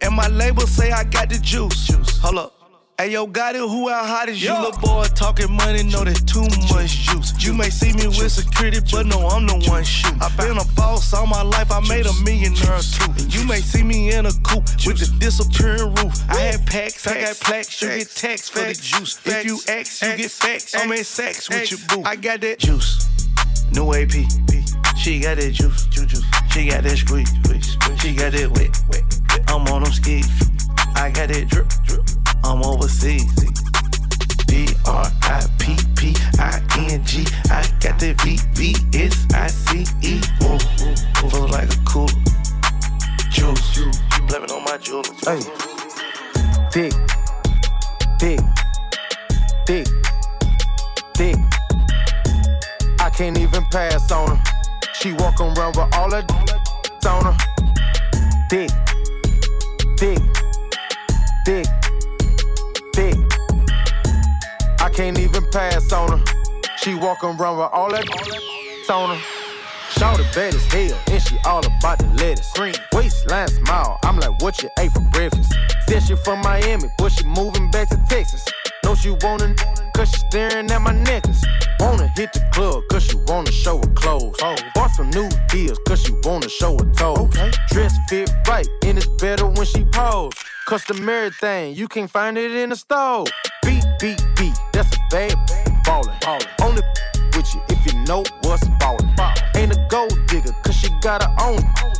[0.00, 1.90] And my label say I got the juice.
[2.18, 2.52] Hold up.
[2.98, 4.50] Hey yo, got it, who out hot as you?
[4.50, 5.04] Little boy?
[5.14, 7.34] Talking money, know that's too much juice.
[7.44, 10.18] You may see me with security, but no, I'm the one shooting.
[10.22, 13.12] I been a boss all my life, I made a millionaire too.
[13.28, 16.14] You may see me in a coupe with the disappearing roof.
[16.30, 19.20] I had packs, I got plaques, you get tax for the juice.
[19.26, 22.02] If you X, you get sex, I'm in sex with your boo.
[22.02, 22.60] I got that.
[22.60, 23.15] Juice.
[23.72, 24.12] New AP.
[24.96, 26.22] She got that juice, juice.
[26.52, 27.76] She got that squeeze, squeeze.
[28.00, 29.04] She got that wet, wet.
[29.48, 30.28] I'm on them skis.
[30.94, 32.02] I got that drip, drip.
[32.44, 33.34] I'm overseas.
[34.46, 37.26] D R I P P I N G.
[37.50, 40.20] I got that V V S I C E.
[41.30, 42.08] Feel like a cooler.
[43.30, 43.78] Juice,
[44.28, 45.10] blame it on my jewelry.
[45.24, 45.40] Hey,
[46.72, 46.92] dick,
[48.18, 48.40] dick,
[49.66, 49.86] dick,
[51.14, 51.45] dick.
[53.16, 54.42] Can't even pass on her.
[54.92, 56.30] She walk around with all that
[57.06, 57.36] on her.
[58.50, 58.70] Dick,
[59.96, 60.18] dick,
[61.46, 61.66] dick,
[62.92, 63.16] dick.
[64.80, 66.24] I can't even pass on her.
[66.76, 68.06] She walk around with all that
[68.90, 69.22] on her.
[69.92, 72.52] Shout bad as hell, and she all about the lettuce.
[72.52, 75.54] Green waistline smile, I'm like, what you ate for breakfast?
[75.88, 78.44] Said she from Miami, but she moving back to Texas.
[78.86, 79.52] Know she wanna,
[79.96, 81.44] cause she staring at my necklace.
[81.80, 84.36] Wanna hit the club, cause she wanna show her clothes.
[84.40, 84.54] Oh.
[84.76, 87.18] Bought some new deals, cause she wanna show her toes.
[87.18, 87.50] Okay.
[87.70, 90.34] Dress fit right, and it's better when she pose.
[90.68, 93.24] Customary thing, you can't find it in the store.
[93.64, 95.34] Beat, beat, beat, that's a bad
[95.84, 96.14] ballin'.
[96.20, 96.46] ballin'.
[96.62, 96.82] Only
[97.34, 99.12] with you if you know what's ballin'.
[99.56, 101.95] Ain't a gold digger, cause she gotta own it.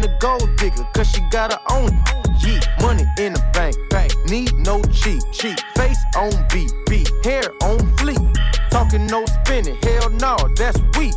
[0.00, 1.90] Ain't a gold digger, cause she got her own.
[2.38, 4.10] Yeah, money in the bank, bank.
[4.30, 5.60] Need no cheat, cheat.
[5.76, 7.10] Face on beat, beat.
[7.22, 8.34] Hair on fleek.
[8.70, 11.12] Talking no spinning, hell no, that's weak.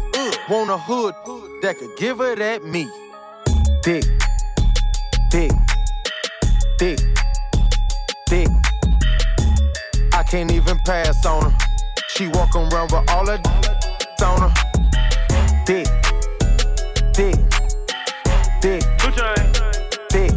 [0.50, 1.16] Want a hood
[1.62, 2.90] that could give her that meat.
[3.84, 4.04] Dick,
[5.30, 5.52] dick,
[6.78, 7.00] dick,
[8.28, 8.50] dick.
[10.14, 11.58] I can't even pass on her.
[12.10, 13.48] She walk around with all that
[14.22, 14.63] on her.
[18.64, 18.82] Dick,
[20.08, 20.32] dick.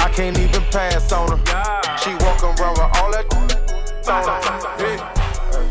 [0.00, 1.36] I can't even pass on her.
[2.02, 4.74] She walk around with all that on her.
[4.76, 4.98] Hey,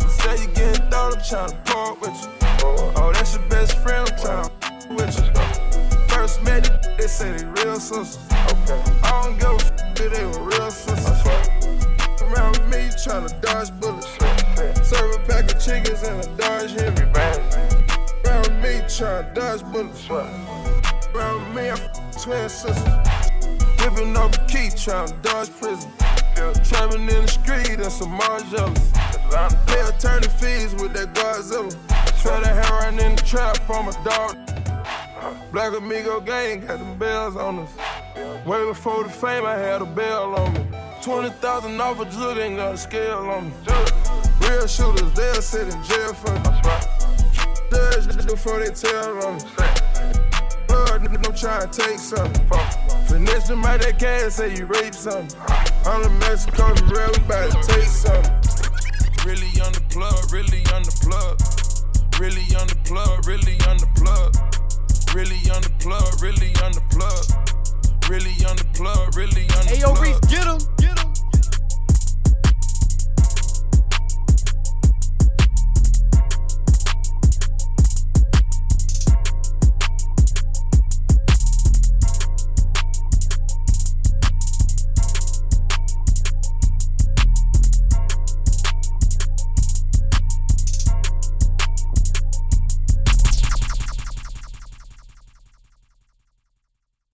[0.07, 1.19] say you getting thought, I'm
[1.49, 2.29] to park with you.
[2.63, 6.07] Oh, that's your best friend, I'm tryna with you.
[6.07, 8.17] First met you, they say they real sisters.
[8.31, 8.81] Okay.
[9.03, 11.21] I don't give a f, if they were real sisters.
[12.21, 14.07] Around with me, you to dodge bullets.
[14.87, 17.01] Serve a pack of chickens and a Dodge Hemi.
[18.23, 20.84] Around with me, trying to dodge bullets.
[21.15, 22.77] Around me, I f twin sisters.
[23.79, 25.89] Whipping up a key, tryna dodge prison.
[26.65, 28.91] Trapping in the street, and some Margielas.
[29.65, 31.71] Pay attorney fees with that Godzilla.
[32.21, 34.35] Try to hair running in the trap on my dog.
[35.53, 37.71] Black Amigo gang got them bells on us.
[38.45, 40.65] Way before the fame, I had a bell on me.
[41.01, 43.53] 20,000 off a drill, ain't got a scale on me.
[44.41, 46.41] Real shooters, they'll sit in jail for me.
[47.71, 49.43] Judge before they tell on me.
[50.97, 52.47] Blood, nigga, I'm trying to take something.
[53.07, 55.37] Finesse them out that cash, say you rape something.
[55.85, 58.31] I'm the Mexico, for real, we bout to take something.
[59.25, 61.35] Really on the plug, really on the plug.
[62.19, 64.35] Really on the plug, really on the plug.
[65.13, 67.27] Really on the plug, really on the plug.
[68.09, 69.95] Really on the plug, really on the plug.
[69.95, 70.59] Ayo, Reese, get him.
[70.77, 71.04] Get him.